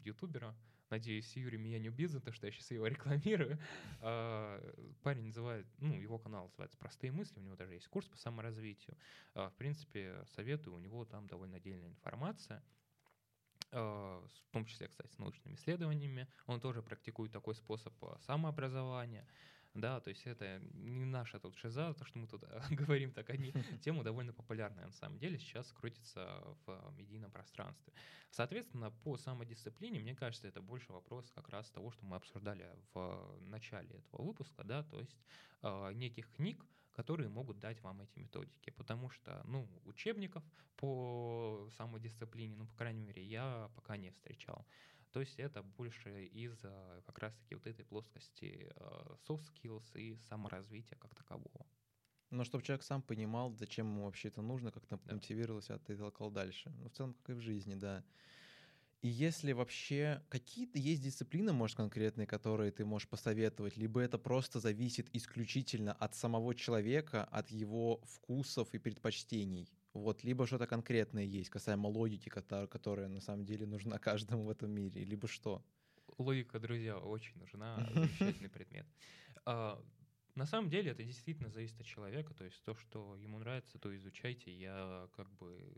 [0.05, 0.55] ютубера,
[0.92, 3.59] Надеюсь, Юрий меня не убьет за то, что я сейчас его рекламирую.
[4.03, 4.61] А,
[5.03, 8.94] парень называет, ну, его канал называется «Простые мысли», у него даже есть курс по саморазвитию.
[9.32, 12.62] А, в принципе, советую, у него там довольно отдельная информация
[13.70, 16.28] а, в том числе, кстати, с научными исследованиями.
[16.46, 17.94] Он тоже практикует такой способ
[18.26, 19.26] самообразования
[19.74, 23.52] да, то есть это не наша тут шиза, то, что мы тут говорим, так они,
[23.82, 27.92] тема довольно популярная на самом деле, сейчас крутится в медийном пространстве.
[28.30, 33.38] Соответственно, по самодисциплине, мне кажется, это больше вопрос как раз того, что мы обсуждали в
[33.40, 35.16] начале этого выпуска, да, то есть
[35.62, 38.70] э, неких книг, которые могут дать вам эти методики.
[38.70, 40.44] Потому что, ну, учебников
[40.76, 44.66] по самой дисциплине, ну, по крайней мере, я пока не встречал.
[45.12, 46.58] То есть это больше из
[47.06, 51.66] как раз-таки вот этой плоскости э, soft skills и саморазвития как такового.
[52.30, 55.14] Но чтобы человек сам понимал, зачем ему вообще это нужно, как-то да.
[55.14, 56.70] мотивировался, а ты толкал дальше.
[56.78, 58.02] Ну, в целом, как и в жизни, да.
[59.02, 64.60] И если вообще какие-то есть дисциплины, может, конкретные, которые ты можешь посоветовать, либо это просто
[64.60, 71.51] зависит исключительно от самого человека, от его вкусов и предпочтений, вот, либо что-то конкретное есть
[71.51, 75.64] касаемо логики, которая, на самом деле нужна каждому в этом мире, либо что?
[76.18, 78.86] Логика, друзья, очень нужна, замечательный предмет.
[79.45, 79.82] А,
[80.34, 83.95] на самом деле это действительно зависит от человека, то есть то, что ему нравится, то
[83.95, 84.51] изучайте.
[84.51, 85.76] Я как бы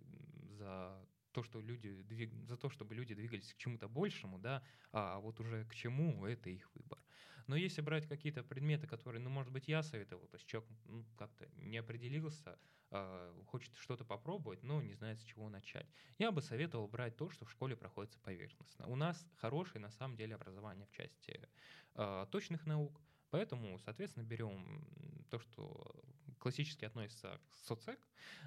[0.51, 0.97] за
[1.33, 2.33] то, что люди двиг...
[2.47, 4.62] за то, чтобы люди двигались к чему-то большему, да,
[4.93, 6.99] а вот уже к чему, это их выбор.
[7.47, 11.05] Но если брать какие-то предметы, которые, ну, может быть, я советовал, то есть человек ну,
[11.16, 12.59] как-то не определился,
[12.90, 15.86] э, хочет что-то попробовать, но не знает, с чего начать,
[16.18, 18.86] я бы советовал брать то, что в школе проходится поверхностно.
[18.86, 21.49] У нас хорошее, на самом деле, образование в части
[21.95, 24.86] э, точных наук, поэтому, соответственно, берем
[25.30, 26.05] то, что
[26.38, 27.99] классически относится к соцек,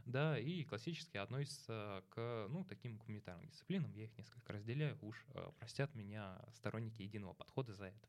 [0.05, 3.91] да, и классически относится к, ну, таким гуманитарным дисциплинам.
[3.93, 8.07] Я их несколько разделяю, уж э, простят меня сторонники единого подхода за это.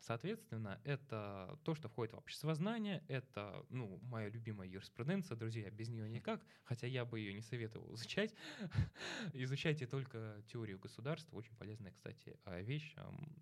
[0.00, 5.88] Соответственно, это то, что входит в общество знания, это, ну, моя любимая юриспруденция, друзья, без
[5.88, 8.34] нее никак, хотя я бы ее не советовал изучать.
[9.34, 12.94] Изучайте только теорию государства, очень полезная, кстати, вещь,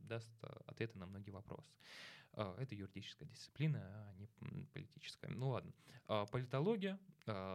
[0.02, 0.30] даст
[0.66, 1.70] ответы на многие вопросы.
[2.32, 4.26] А, это юридическая дисциплина, а не
[4.72, 5.28] политическая.
[5.28, 5.72] Ну ладно.
[6.30, 6.98] Политология,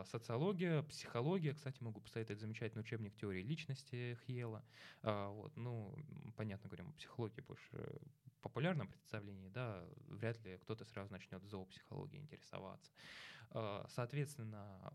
[0.05, 1.53] социология, психология.
[1.53, 4.63] Кстати, могу посоветовать замечательный учебник теории личности Хьела.
[5.01, 5.55] Вот.
[5.55, 5.95] Ну,
[6.35, 7.99] понятно, говорим о психологии больше
[8.43, 12.91] популярном представлении, да, вряд ли кто-то сразу начнет зоопсихологией интересоваться.
[13.87, 14.93] Соответственно,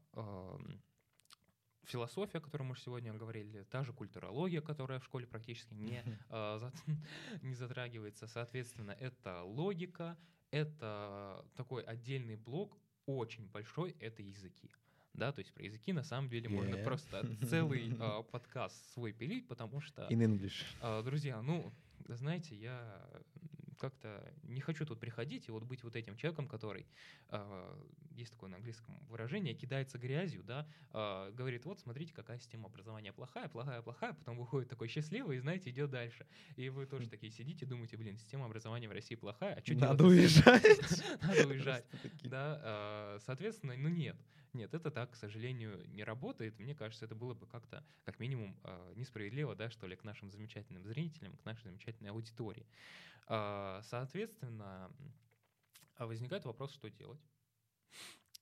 [1.88, 6.70] философия, о которой мы сегодня говорили, та же культурология, которая в школе практически не, э,
[7.42, 8.26] не затрагивается.
[8.26, 10.16] Соответственно, это логика,
[10.50, 14.70] это такой отдельный блок, очень большой, это языки.
[15.14, 16.54] Да, то есть про языки на самом деле yeah.
[16.54, 20.06] можно просто целый э, подкаст свой пилить, потому что...
[20.10, 20.64] In English.
[20.80, 21.72] Э, друзья, ну,
[22.06, 23.02] знаете, я
[23.78, 26.86] как-то не хочу тут приходить и вот быть вот этим человеком, который,
[27.30, 32.66] э, есть такое на английском выражение, кидается грязью, да, э, говорит, вот смотрите, какая система
[32.66, 36.26] образования плохая, плохая, плохая, потом выходит такой счастливый и, знаете, идет дальше.
[36.56, 40.04] И вы тоже такие сидите, думаете, блин, система образования в России плохая, а что Надо
[40.04, 40.62] уезжать.
[41.22, 41.84] Надо уезжать.
[42.24, 44.16] Да, э, соответственно, ну нет.
[44.52, 46.58] Нет, это так, к сожалению, не работает.
[46.58, 48.56] Мне кажется, это было бы как-то, как минимум,
[48.94, 52.66] несправедливо, да, что ли, к нашим замечательным зрителям, к нашей замечательной аудитории.
[53.26, 54.90] А, соответственно,
[55.96, 57.20] а возникает вопрос, что делать.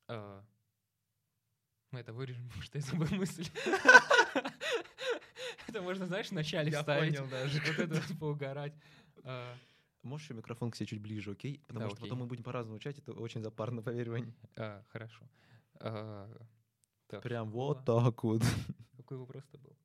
[0.07, 0.45] А,
[1.91, 3.49] мы это вырежем, потому что я забыл мысль.
[5.67, 7.15] Это можно, знаешь, вначале вставить.
[7.15, 7.61] Я понял даже.
[7.61, 8.73] Вот это поугарать.
[10.03, 11.61] Можешь микрофон к себе чуть ближе, окей?
[11.67, 14.33] Потому что потом мы будем по-разному учать, это очень запарно, поверь мне.
[14.93, 15.29] Хорошо.
[17.22, 18.43] Прям вот так вот.
[18.97, 19.77] Какой вопрос-то был?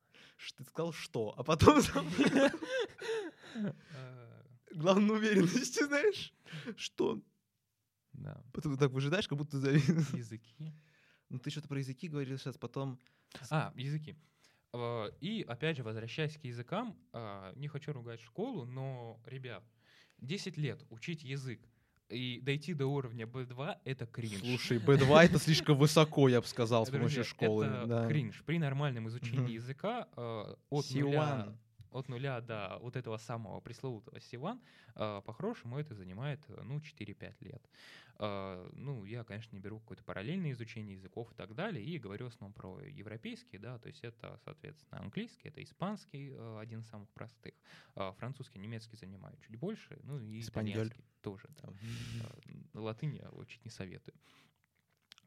[0.58, 1.82] Ты сказал что, а потом
[4.74, 6.34] главной уверенности, знаешь,
[6.76, 7.22] что?
[8.14, 8.44] Да.
[8.54, 10.74] Потом так выжидаешь, как будто за Языки.
[11.30, 13.00] Ну ты что-то про языки говорил сейчас, потом...
[13.50, 14.18] А, языки.
[14.74, 19.64] А, и опять же, возвращаясь к языкам, а, не хочу ругать школу, но, ребят,
[20.18, 21.62] 10 лет учить язык
[22.12, 24.39] и дойти до уровня B2— это кринж.
[24.39, 27.66] Слушай, B2— это слишком высоко, я бы сказал, с помощью школы.
[27.66, 28.43] Это кринж.
[28.45, 31.55] При нормальном изучении языка а, от нуля
[31.92, 34.60] от нуля до вот этого самого пресловутого C1,
[34.96, 37.70] а, по-хорошему это занимает, ну, 4-5 лет.
[38.18, 42.26] А, ну, я, конечно, не беру какое-то параллельное изучение языков и так далее, и говорю
[42.26, 46.88] в основном про европейские, да, то есть это, соответственно, английский, это испанский, а, один из
[46.88, 47.54] самых простых,
[47.94, 50.72] французский, немецкий занимаю чуть больше, ну, и Испаньоль.
[50.72, 51.70] итальянский тоже, да.
[52.74, 54.16] Латынь я очень не советую.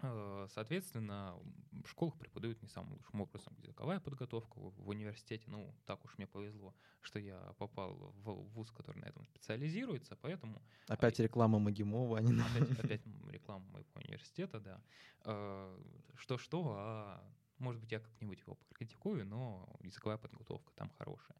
[0.06, 1.38] Э, соответственно,
[1.84, 4.58] в школах преподают не самым лучшим образом языковая подготовка.
[4.58, 9.24] В университете, ну, так уж мне повезло, что я попал в вуз, который на этом
[9.24, 10.62] специализируется, поэтому...
[10.88, 14.82] Опять реклама Магимова, а не опять, опять реклама моего университета, да.
[15.24, 15.78] Э,
[16.16, 17.24] что-что, а
[17.58, 21.36] может быть, я как-нибудь его покритикую, но языковая подготовка там хорошая.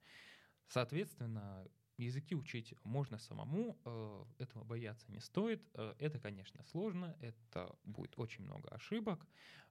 [0.68, 1.68] Соответственно,
[2.02, 5.62] языки учить можно самому, э, этого бояться не стоит.
[5.74, 9.26] Э, это, конечно, сложно, это будет очень много ошибок.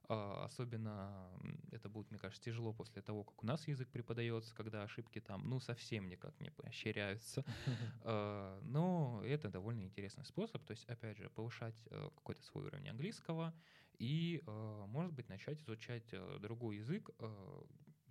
[0.08, 1.30] Э, особенно
[1.70, 5.48] это будет, мне кажется, тяжело после того, как у нас язык преподается, когда ошибки там,
[5.48, 7.44] ну, совсем никак не поощряются.
[8.04, 10.64] Но это довольно интересный способ.
[10.64, 13.54] То есть, опять же, повышать какой-то свой уровень английского
[13.98, 17.10] и, может быть, начать изучать другой язык,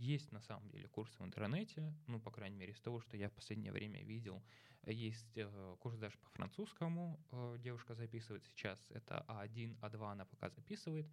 [0.03, 3.29] есть на самом деле курсы в интернете, ну, по крайней мере, из того, что я
[3.29, 4.43] в последнее время видел.
[4.85, 10.49] Есть э, курс даже по французскому, э, девушка записывает сейчас, это А1, А2 она пока
[10.49, 11.07] записывает.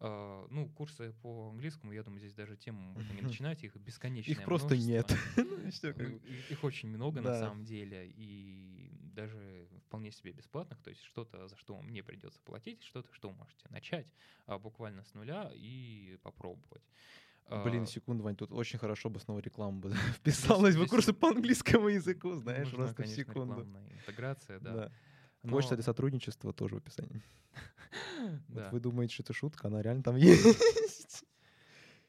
[0.00, 4.34] Э, ну, курсы по английскому, я думаю, здесь даже тему можно не начинать, их бесконечное
[4.34, 5.14] Их просто нет.
[5.36, 6.18] Ну, э,
[6.50, 11.56] их очень много на самом деле, и даже вполне себе бесплатных, то есть что-то, за
[11.56, 14.12] что вам не придется платить, что-то, что вы можете начать
[14.46, 16.82] а, буквально с нуля и попробовать.
[17.48, 21.28] Блин, а, секунду, Вань, тут очень хорошо бы снова реклама бы вписалась в курсы по
[21.28, 23.66] английскому языку, знаешь, Нужна, просто в секунду.
[23.90, 24.72] Интеграция, да.
[24.72, 24.92] да.
[25.42, 25.50] Но...
[25.50, 27.22] Почта для сотрудничества тоже в описании.
[28.48, 31.24] Вот вы думаете, что это шутка, она реально там есть.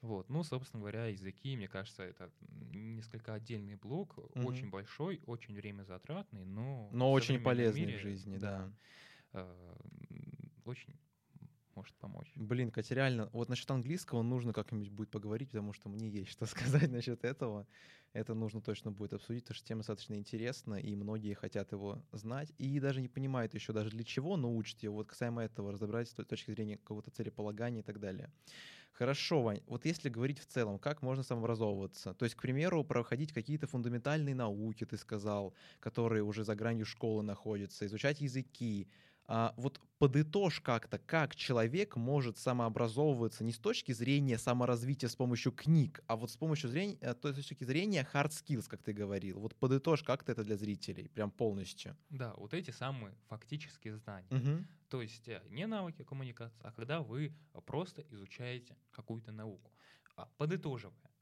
[0.01, 2.29] Вот, ну, собственно говоря, языки, мне кажется, это
[2.71, 6.89] несколько отдельный блок, очень большой, очень время затратный, но...
[6.91, 8.71] Но очень полезный в жизни, да.
[9.31, 9.75] Э,
[10.65, 10.93] очень
[11.75, 12.31] может помочь.
[12.35, 16.45] Блин, Катя, реально, вот насчет английского нужно как-нибудь будет поговорить, потому что мне есть что
[16.47, 17.67] сказать насчет этого.
[18.13, 22.53] Это нужно точно будет обсудить, потому что тема достаточно интересна, и многие хотят его знать,
[22.59, 24.95] и даже не понимают еще даже для чего, но учат его.
[24.95, 28.31] Вот касаемо этого разобрать с точки зрения какого-то целеполагания и так далее.
[28.93, 32.13] Хорошо, Вань, вот если говорить в целом, как можно самообразовываться?
[32.13, 37.23] То есть, к примеру, проходить какие-то фундаментальные науки, ты сказал, которые уже за гранью школы
[37.23, 38.87] находятся, изучать языки,
[39.27, 46.01] вот подытожь как-то, как человек может самообразовываться не с точки зрения саморазвития с помощью книг,
[46.07, 48.91] а вот с помощью зрения, э, то есть с точки зрения hard skills, как ты
[48.91, 49.39] говорил.
[49.39, 51.95] Вот подытожь как-то это для зрителей, прям полностью.
[52.09, 54.27] Да, вот эти самые фактические знания.
[54.29, 54.65] Угу.
[54.89, 57.33] То есть э, не навыки коммуникации, а когда вы
[57.65, 59.71] просто изучаете какую-то науку.
[60.17, 61.12] А, подытоживая,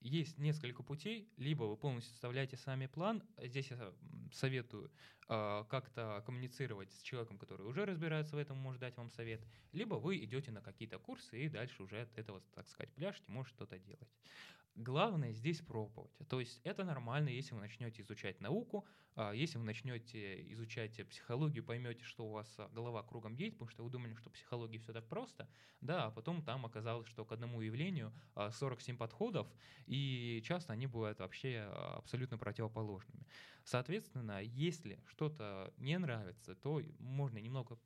[0.00, 1.28] есть несколько путей.
[1.36, 3.22] Либо вы полностью составляете сами план.
[3.38, 3.92] Здесь я
[4.32, 4.90] советую
[5.28, 9.40] э, как-то коммуницировать с человеком, который уже разбирается в этом, может дать вам совет.
[9.72, 13.52] Либо вы идете на какие-то курсы и дальше уже от этого, так сказать, пляшете, может
[13.52, 14.08] что-то делать.
[14.76, 16.12] Главное здесь пробовать.
[16.28, 21.64] То есть это нормально, если вы начнете изучать науку, а, если вы начнете изучать психологию,
[21.64, 25.08] поймете, что у вас голова кругом едет, потому что вы думали, что психология все так
[25.08, 25.48] просто,
[25.80, 29.52] да, а потом там оказалось, что к одному явлению 47 а, подходов,
[29.86, 33.26] и часто они бывают вообще а, абсолютно противоположными.
[33.64, 37.78] Соответственно, если что-то не нравится, то можно немного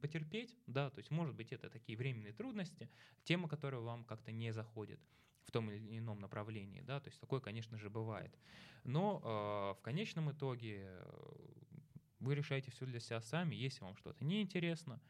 [0.00, 2.90] потерпеть, да, то есть, может быть, это такие временные трудности,
[3.24, 5.00] тема, которая вам как-то не заходит
[5.44, 8.36] в том или ином направлении, да, то есть такое, конечно же, бывает.
[8.84, 11.44] Но э, в конечном итоге э,
[12.20, 13.54] вы решаете все для себя сами.
[13.54, 15.00] Если вам что-то неинтересно,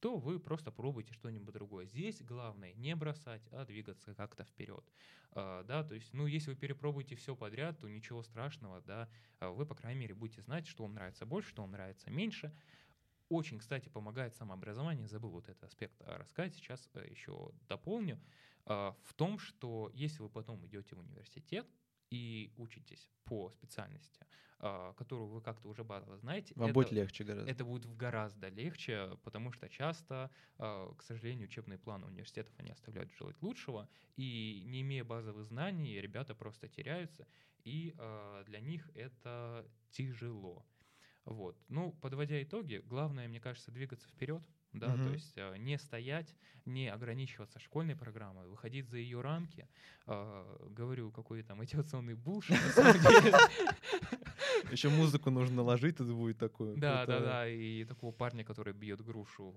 [0.00, 1.86] то вы просто пробуйте что-нибудь другое.
[1.86, 4.84] Здесь главное не бросать, а двигаться как-то вперед.
[5.32, 9.50] Э, да, то есть, ну, если вы перепробуете все подряд, то ничего страшного, да, а
[9.50, 12.52] вы, по крайней мере, будете знать, что вам нравится больше, что вам нравится меньше.
[13.28, 18.20] Очень, кстати, помогает самообразование, забыл вот этот аспект рассказать, сейчас э, еще дополню.
[18.64, 21.66] А, в том, что если вы потом идете в университет
[22.10, 24.24] и учитесь по специальности,
[24.58, 27.50] а, которую вы как-то уже базово знаете, вам это, будет легче гораздо.
[27.50, 33.12] Это будет гораздо легче, потому что часто, а, к сожалению, учебные планы университетов они оставляют
[33.12, 37.26] желать лучшего, и не имея базовых знаний, ребята просто теряются,
[37.64, 37.94] и
[38.46, 40.66] для них это тяжело.
[41.24, 41.56] Вот.
[41.68, 44.42] Ну, подводя итоги, главное, мне кажется, двигаться вперед,
[44.72, 45.04] да, угу.
[45.04, 49.68] то есть э, не стоять, не ограничиваться школьной программой, выходить за ее рамки.
[50.06, 52.14] Э, говорю, какой там мотивационный
[53.22, 53.36] деле.
[54.70, 56.76] Еще музыку нужно наложить, это будет такое.
[56.76, 57.48] Да, да, да.
[57.48, 59.54] И такого парня, который бьет грушу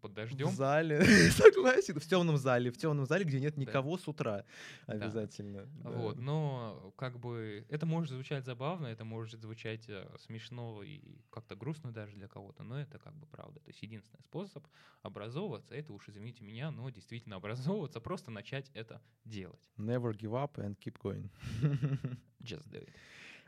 [0.00, 0.48] под дождем.
[0.48, 1.02] В зале.
[1.30, 1.98] Согласен.
[1.98, 2.70] В темном зале.
[2.70, 4.44] В темном зале, где нет никого с утра.
[4.86, 5.68] Обязательно.
[5.82, 6.18] Вот.
[6.18, 11.92] Но как бы это может звучать забавно, это может звучать э, смешно и как-то грустно
[11.92, 13.60] даже для кого-то, но это как бы правда.
[13.60, 14.66] То есть единственный способ
[15.02, 19.70] образовываться, это уж извините меня, но действительно образовываться, просто начать это делать.
[19.76, 21.30] Never give up and keep going.
[22.42, 22.88] Just do it.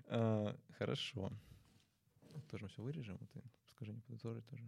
[0.06, 1.32] А, хорошо.
[2.50, 3.18] Тоже все вырежем.
[3.32, 4.64] Ты скажи, не подытожить тоже.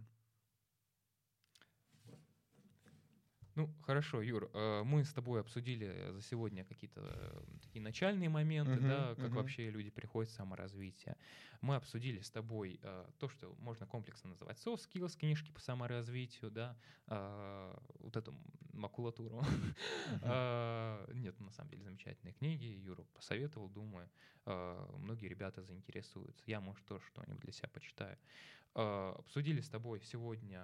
[3.59, 8.71] Ну, хорошо, Юр, э, мы с тобой обсудили за сегодня какие-то э, такие начальные моменты,
[8.71, 9.35] uh-huh, да, как uh-huh.
[9.35, 11.17] вообще люди приходят в саморазвитие.
[11.59, 16.51] Мы обсудили с тобой э, то, что можно комплексно называть soft skills, книжки по саморазвитию,
[16.51, 16.77] да,
[17.99, 18.33] вот эту
[18.71, 19.41] макулатуру.
[20.21, 22.63] Нет, на самом деле замечательные книги.
[22.63, 24.09] Юра посоветовал, думаю,
[24.45, 26.43] многие ребята заинтересуются.
[26.45, 28.17] Я, может, тоже что-нибудь для себя почитаю.
[28.73, 30.63] Обсудили с тобой сегодня,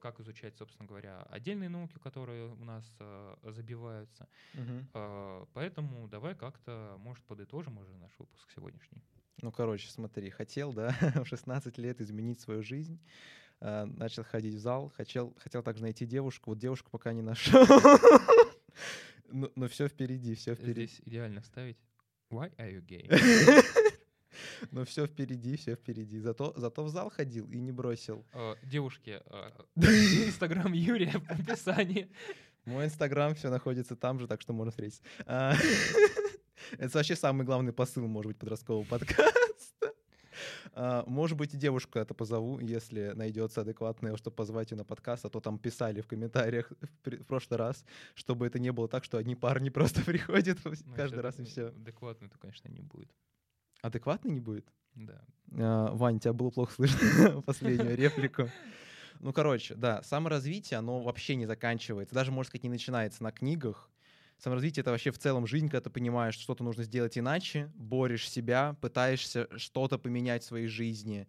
[0.00, 4.28] как изучать, собственно говоря, отдельные науки, которые у нас э, забиваются.
[4.54, 4.88] Мгм.
[4.94, 9.02] Э, Поэтому давай как-то, может, подытожим уже наш выпуск сегодняшний.
[9.42, 10.94] Ну, короче, смотри, хотел, да,
[11.24, 13.00] в 16 лет изменить свою жизнь,
[13.60, 17.64] э, начал ходить в зал, хотел, хотел также найти девушку, вот девушку пока не нашел.
[19.32, 20.86] Но, но все впереди, все впереди.
[20.86, 21.78] Здесь идеально вставить
[22.32, 23.08] Why are you gay?
[24.70, 26.18] Но все впереди, все впереди.
[26.20, 28.24] Зато, зато в зал ходил и не бросил.
[28.32, 29.50] Э, Девушки, э,
[30.26, 32.08] инстаграм Юрия в описании.
[32.64, 35.02] Мой инстаграм, все находится там же, так что можно встретиться.
[35.26, 35.54] А,
[36.78, 39.92] Это вообще самый главный посыл, может быть, подросткового подкаста.
[40.72, 45.24] А, Может быть, и девушку это позову, если найдется адекватная, чтобы позвать ее на подкаст,
[45.24, 46.70] а то там писали в комментариях
[47.04, 47.84] в прошлый раз,
[48.14, 51.68] чтобы это не было так, что одни парни просто приходят Ну, каждый раз и все.
[51.68, 53.10] Адекватный, то, конечно, не будет.
[53.82, 54.66] Адекватный не будет?
[54.94, 55.22] Да.
[55.58, 58.50] А, Вань, тебя было плохо слышно последнюю реплику.
[59.20, 63.90] Ну, короче, да, саморазвитие, оно вообще не заканчивается, даже, можно сказать, не начинается на книгах.
[64.38, 68.28] Саморазвитие— это вообще в целом жизнь, когда ты понимаешь, что что-то нужно сделать иначе, борешь
[68.28, 71.28] себя, пытаешься что-то поменять в своей жизни.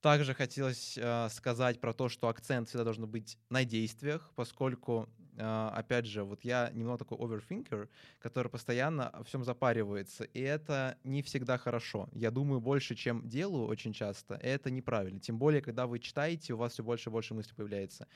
[0.00, 5.08] Также хотелось э, сказать про то, что акцент всегда должен быть на действиях, поскольку,
[5.40, 7.88] опять же, вот я немного такой overthinker,
[8.18, 12.08] который постоянно о всем запаривается, и это не всегда хорошо.
[12.12, 15.20] Я думаю больше, чем делаю очень часто, и это неправильно.
[15.20, 18.06] Тем более, когда вы читаете, у вас все больше и больше мыслей появляется.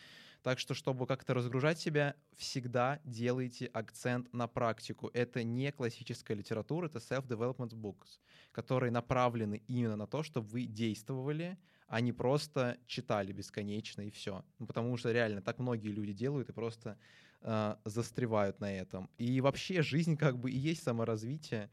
[0.42, 5.10] Так что, чтобы как-то разгружать себя, всегда делайте акцент на практику.
[5.14, 8.20] Это не классическая литература, это self-development books,
[8.52, 11.56] которые направлены именно на то, чтобы вы действовали,
[12.00, 14.44] не просто читали бесконечно и все.
[14.58, 16.98] Ну, потому что реально так многие люди делают и просто
[17.42, 19.10] э, застревают на этом.
[19.18, 21.70] И вообще жизнь как бы и есть саморазвитие.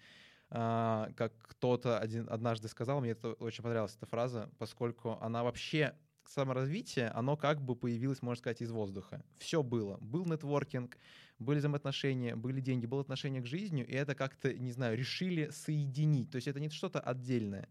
[0.53, 5.95] А, как кто-то один, однажды сказал, мне это очень понравилась эта фраза, поскольку она вообще
[6.25, 9.23] саморазвитие, оно как бы появилось, можно сказать, из воздуха.
[9.37, 9.97] Все было.
[10.01, 10.97] Был нетворкинг,
[11.39, 16.31] были взаимоотношения, были деньги, было отношение к жизни, и это как-то, не знаю, решили соединить.
[16.31, 17.67] То есть это не что-то отдельное.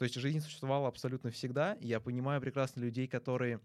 [0.00, 1.76] То есть жизнь существовала абсолютно всегда.
[1.78, 3.60] Я понимаю прекрасно людей, которые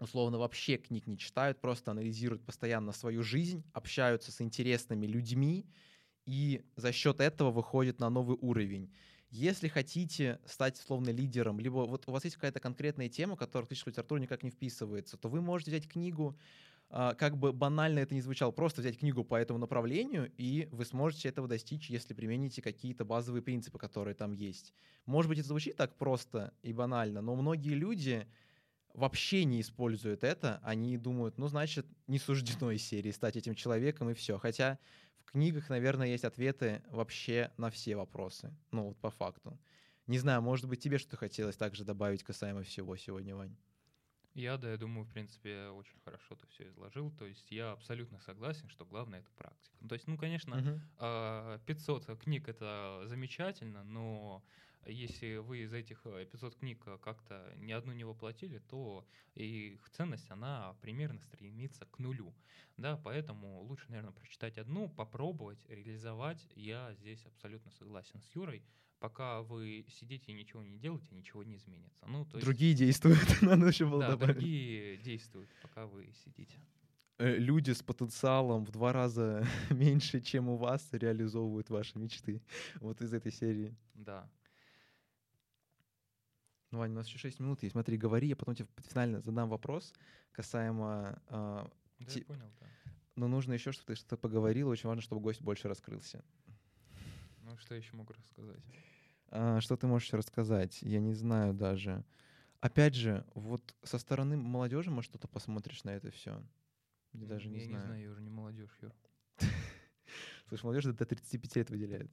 [0.00, 5.64] условно вообще книг не читают, просто анализируют постоянно свою жизнь, общаются с интересными людьми,
[6.26, 8.92] и за счет этого выходят на новый уровень.
[9.30, 13.68] Если хотите стать условно лидером, либо вот у вас есть какая-то конкретная тема, которая в
[13.68, 16.36] классическую литературу никак не вписывается, то вы можете взять книгу,
[16.88, 21.28] как бы банально это ни звучало, просто взять книгу по этому направлению, и вы сможете
[21.28, 24.72] этого достичь, если примените какие-то базовые принципы, которые там есть.
[25.06, 28.26] Может быть, это звучит так просто и банально, но многие люди
[28.92, 34.10] вообще не используют это, они думают, ну, значит, не суждено из серии стать этим человеком,
[34.10, 34.38] и все.
[34.38, 34.78] Хотя
[35.18, 39.58] в книгах, наверное, есть ответы вообще на все вопросы, ну, вот по факту.
[40.06, 43.56] Не знаю, может быть, тебе что-то хотелось также добавить касаемо всего сегодня, Вань?
[44.34, 47.10] Я, да, я думаю, в принципе, очень хорошо ты все изложил.
[47.12, 49.76] То есть я абсолютно согласен, что главное это практика.
[49.80, 50.66] Ну, То есть, ну, конечно,
[50.96, 54.44] а, 500 книг это замечательно, но
[54.86, 60.30] если вы из этих э, 500 книг как-то ни одну не воплотили, то их ценность,
[60.30, 62.36] она примерно стремится к нулю.
[62.76, 66.48] Да, поэтому лучше, наверное, прочитать одну, попробовать, реализовать.
[66.56, 68.66] Я здесь абсолютно согласен с Юрой.
[69.04, 72.06] Пока вы сидите и ничего не делаете, ничего не изменится.
[72.06, 74.36] Ну, то есть, Другие действуют, надо еще было да, добавить.
[74.36, 76.56] другие действуют, пока вы сидите.
[77.18, 82.40] Э, Люди с потенциалом в два раза меньше, чем у вас, реализовывают ваши мечты.
[82.76, 83.76] Вот из этой серии.
[83.92, 84.26] Да.
[86.70, 87.72] Ну, Вань, у нас еще 6 минут есть.
[87.72, 89.92] Смотри, говори, я потом тебе финально задам вопрос
[90.32, 91.20] касаемо...
[91.28, 92.66] а, Да, Ти- я понял, да.
[93.16, 94.68] но нужно еще, чтобы ты что-то поговорил.
[94.68, 96.24] Очень важно, чтобы гость больше раскрылся.
[97.42, 98.62] Ну, что еще могу рассказать?
[99.30, 100.82] А, что ты можешь рассказать?
[100.82, 102.04] Я не знаю даже.
[102.60, 106.42] Опять же, вот со стороны молодежи, может, что-то посмотришь на это все?
[107.12, 107.80] Я даже не я знаю.
[107.80, 108.92] не знаю, я уже не молодежь, Юр.
[110.48, 112.10] Слушай, молодежь до 35 лет выделяет.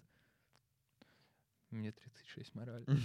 [1.69, 2.85] Мне 36 мораль.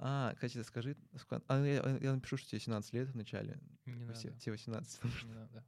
[0.00, 3.58] А, кстати, скажи, ска- а, я, я напишу, что тебе 17 лет в начале.
[3.84, 4.14] Не надо.
[4.16, 5.02] Все- Тебе 18.
[5.24, 5.64] Не надо.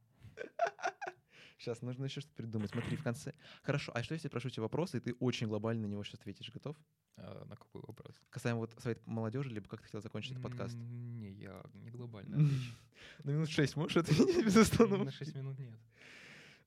[1.60, 2.70] Сейчас нужно еще что-то придумать.
[2.70, 3.34] Смотри, в конце.
[3.62, 6.20] Хорошо, а что если я прошу тебя вопрос, и ты очень глобально на него сейчас
[6.20, 6.50] ответишь?
[6.50, 6.74] Готов?
[7.18, 8.14] А, на какой вопрос?
[8.30, 10.74] Касаемо вот совет молодежи, либо как ты хотел закончить этот подкаст?
[10.74, 12.48] Не, я не глобально.
[13.24, 15.12] На минут 6 можешь ответить без На остановки?
[15.12, 15.78] 6 минут нет.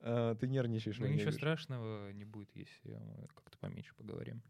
[0.01, 0.99] А, Ты нервничаешь.
[0.99, 4.43] Ну ничего страшного не будет, если мы как-то поменьше поговорим.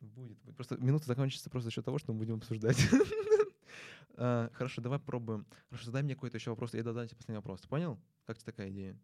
[0.00, 0.56] Будет, будет.
[0.56, 2.78] Просто минута закончится просто за счет того, что мы будем обсуждать.
[4.16, 5.46] А, Хорошо, давай пробуем.
[5.70, 7.60] Хорошо, задай мне какой-то еще вопрос, я задам тебе последний вопрос.
[7.62, 7.98] Понял?
[8.26, 8.96] Как тебе такая идея?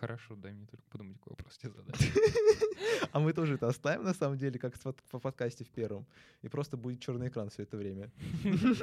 [0.00, 2.00] Хорошо, дай мне только подумать, какой вопрос тебе задать.
[3.12, 6.06] А мы тоже это оставим, на самом деле, как в под- по подкасте в первом.
[6.42, 8.10] И просто будет черный экран все это время.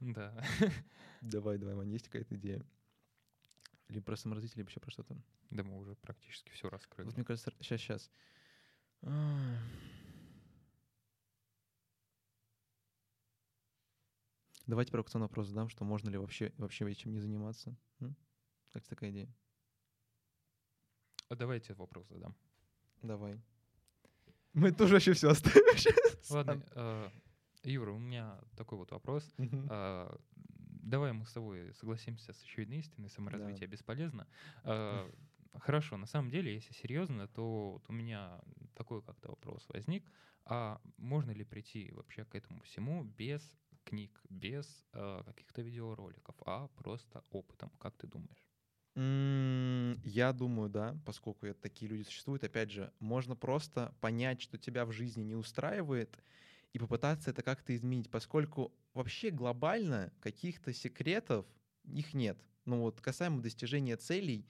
[0.00, 0.34] Да.
[1.20, 2.60] Давай, давай, Вань, есть какая-то идея?
[3.88, 5.16] Либо про саморазвитие, либо еще про что-то.
[5.50, 7.06] Да мы уже практически все раскрыли.
[7.06, 8.10] Вот мне кажется, сейчас, сейчас.
[14.66, 17.76] Давайте провокационный вопрос задам, что можно ли вообще, вообще этим не заниматься.
[18.00, 18.16] М?
[18.72, 19.28] Как такая идея?
[21.28, 22.36] А давайте вопрос задам.
[23.02, 23.40] Давай.
[24.52, 26.30] Мы тоже вообще все оставим сейчас.
[26.30, 27.10] Ладно, э,
[27.64, 29.34] Юра, у меня такой вот вопрос.
[29.68, 30.18] А,
[30.82, 34.26] Давай мы с тобой согласимся с очевидной истиной, саморазвитие бесполезно.
[34.64, 35.10] А,
[35.54, 38.40] Хорошо, на самом деле, если серьезно, то вот у меня
[38.74, 40.04] такой как-то вопрос возник.
[40.44, 43.42] А можно ли прийти вообще к этому всему без
[43.84, 47.70] книг, без э, каких-то видеороликов, а просто опытом?
[47.78, 48.46] Как ты думаешь?
[48.94, 52.44] Я думаю, да, поскольку такие люди существуют.
[52.44, 56.18] Опять же, можно просто понять, что тебя в жизни не устраивает,
[56.74, 61.46] и попытаться это как-то изменить, поскольку вообще глобально каких-то секретов
[61.84, 62.38] их нет.
[62.64, 64.46] Ну вот касаемо достижения целей,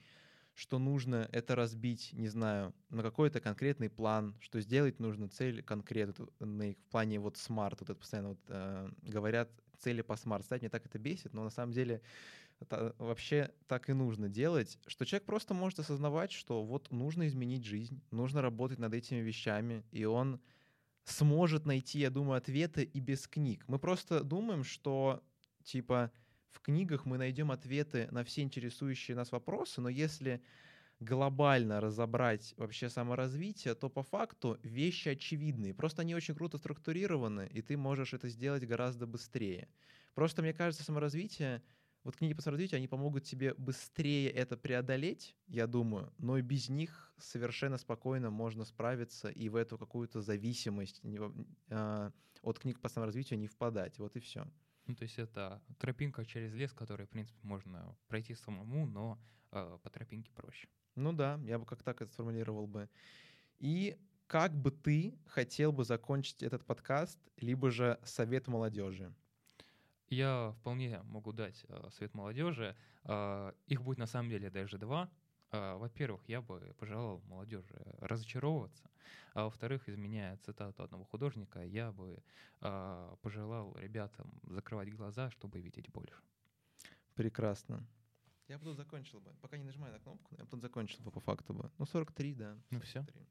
[0.53, 6.27] что нужно это разбить, не знаю, на какой-то конкретный план, что сделать нужно цель конкретный
[6.39, 9.49] в плане вот смарт, вот это постоянно вот, э, говорят
[9.79, 10.43] цели по смарт.
[10.43, 12.01] Кстати, мне так это бесит, но на самом деле
[12.59, 17.65] это вообще так и нужно делать, что человек просто может осознавать, что вот нужно изменить
[17.65, 20.39] жизнь, нужно работать над этими вещами, и он
[21.03, 23.65] сможет найти, я думаю, ответы и без книг.
[23.67, 25.21] Мы просто думаем, что
[25.63, 26.11] типа
[26.53, 30.41] в книгах мы найдем ответы на все интересующие нас вопросы, но если
[30.99, 35.73] глобально разобрать вообще саморазвитие, то по факту вещи очевидные.
[35.73, 39.67] Просто они очень круто структурированы, и ты можешь это сделать гораздо быстрее.
[40.13, 41.63] Просто мне кажется, саморазвитие
[42.03, 46.69] вот книги по саморазвитию, они помогут тебе быстрее это преодолеть, я думаю, но и без
[46.69, 51.01] них совершенно спокойно можно справиться и в эту какую-то зависимость
[51.69, 53.99] а, от книг по саморазвитию не впадать.
[53.99, 54.45] Вот и все.
[54.85, 59.19] Ну, то есть это тропинка через лес, который, в принципе, можно пройти самому, но
[59.51, 60.67] э, по тропинке проще.
[60.95, 62.89] Ну да, я бы как так это сформулировал бы.
[63.59, 69.13] И как бы ты хотел бы закончить этот подкаст, либо же совет молодежи?
[70.09, 72.75] Я вполне могу дать э, совет молодежи.
[73.05, 75.09] Э, их будет на самом деле даже два.
[75.53, 78.89] Э, во-первых, я бы пожелал молодежи разочаровываться.
[79.35, 82.23] А во-вторых, изменяя цитату одного художника, я бы
[82.61, 86.23] э, пожелал ребятам закрывать глаза, чтобы видеть больше.
[87.13, 87.85] Прекрасно.
[88.47, 89.31] Я бы тут закончил бы.
[89.41, 91.71] Пока не нажимаю на кнопку, я бы тут закончил бы по факту бы.
[91.77, 92.57] Ну, 43, да.
[92.71, 93.01] Ну всё.
[93.01, 93.27] 43.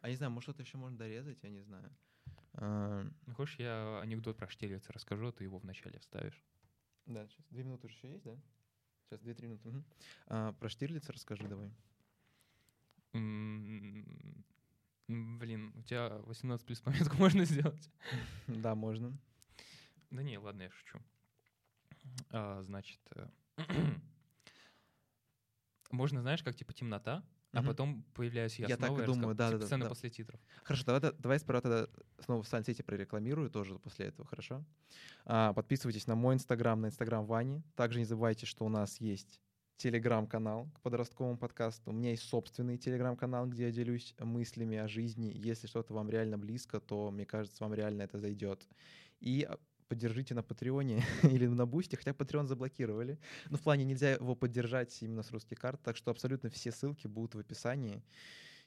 [0.00, 1.90] А не знаю, может, что-то еще можно дорезать, я не знаю.
[2.54, 6.42] А, Ну, хочешь, я анекдот про Штирлица расскажу, а ты его вначале вставишь.
[7.06, 7.46] да, сейчас.
[7.50, 8.36] Две минуты уже еще есть, да?
[9.04, 9.68] Сейчас, две-три минуты.
[9.68, 9.84] мгм.
[10.28, 11.70] А, про Штирлица расскажи давай.
[15.06, 17.90] Блин, у тебя 18 плюс пометку можно сделать?
[18.46, 19.16] Да, можно.
[20.10, 20.98] Да не, ладно, я шучу.
[22.30, 23.28] А, значит, э,
[25.90, 27.22] можно, знаешь, как типа темнота,
[27.54, 29.88] а потом появляюсь я, Я так и снова и думаю, да, типа да, сцена да.
[29.88, 30.40] после титров.
[30.62, 31.88] Хорошо, давай, да- давай сперва тогда
[32.20, 34.64] снова в социальной сети прорекламирую тоже после этого, хорошо?
[35.24, 37.62] А, подписывайтесь на мой инстаграм, на инстаграм Вани.
[37.76, 39.40] Также не забывайте, что у нас есть
[39.76, 41.90] телеграм-канал к подростковому подкасту.
[41.90, 45.32] У меня есть собственный телеграм-канал, где я делюсь мыслями о жизни.
[45.34, 48.66] Если что-то вам реально близко, то, мне кажется, вам реально это зайдет.
[49.20, 49.58] И а,
[49.88, 53.18] поддержите на Патреоне или на Бусте, хотя Patreon заблокировали.
[53.50, 57.06] Но в плане нельзя его поддержать именно с русских карт, так что абсолютно все ссылки
[57.06, 58.02] будут в описании.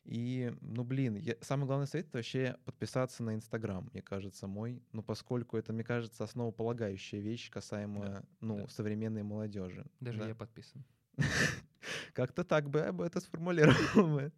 [0.06, 4.82] И, ну, блин, я- самый главный совет— это вообще подписаться на Инстаграм, мне кажется, мой.
[4.94, 8.68] Ну, поскольку это, мне кажется, основополагающая вещь, касаемо, ну, да.
[8.70, 9.86] современной молодежи.
[10.00, 10.28] Даже Да.
[10.30, 10.86] я подписан.
[12.14, 14.32] Как-то так бы я бы это сформулировал.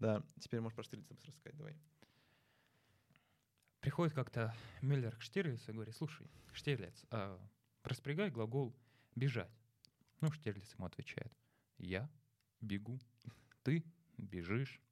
[0.00, 1.76] Да, теперь можешь про Штирлица рассказать, давай.
[3.86, 7.38] Приходит как-то Мюллер к Штирлицу и говорит, слушай, Штирлиц, а,
[7.84, 8.74] распрягай глагол
[9.14, 9.56] «бежать».
[10.20, 11.32] Ну, Штирлиц ему отвечает,
[11.78, 12.10] я
[12.60, 12.98] бегу,
[13.62, 13.84] ты
[14.18, 14.82] бежишь,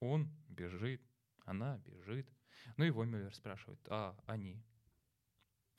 [0.00, 1.00] он бежит,
[1.44, 2.28] она бежит.
[2.76, 4.60] Ну, его Мюллер спрашивает, а они?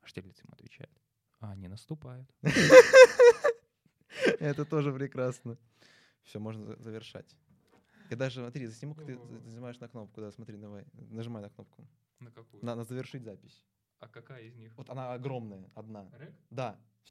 [0.06, 1.02] Штирлиц ему отвечает,
[1.42, 2.34] а они наступают.
[4.40, 5.58] Это тоже прекрасно.
[6.24, 7.36] Все, можно за- завершать.
[8.10, 10.22] Я даже, смотри, засниму, как ты нажимаешь на кнопку.
[10.22, 10.86] Да, смотри, давай.
[10.94, 11.86] Нажимай на кнопку.
[12.20, 12.66] На какую?
[12.66, 13.66] На, на завершить запись.
[14.00, 14.76] А какая из них?
[14.78, 16.10] Вот она огромная, одна.
[16.18, 16.36] Рек?
[16.50, 16.80] Да,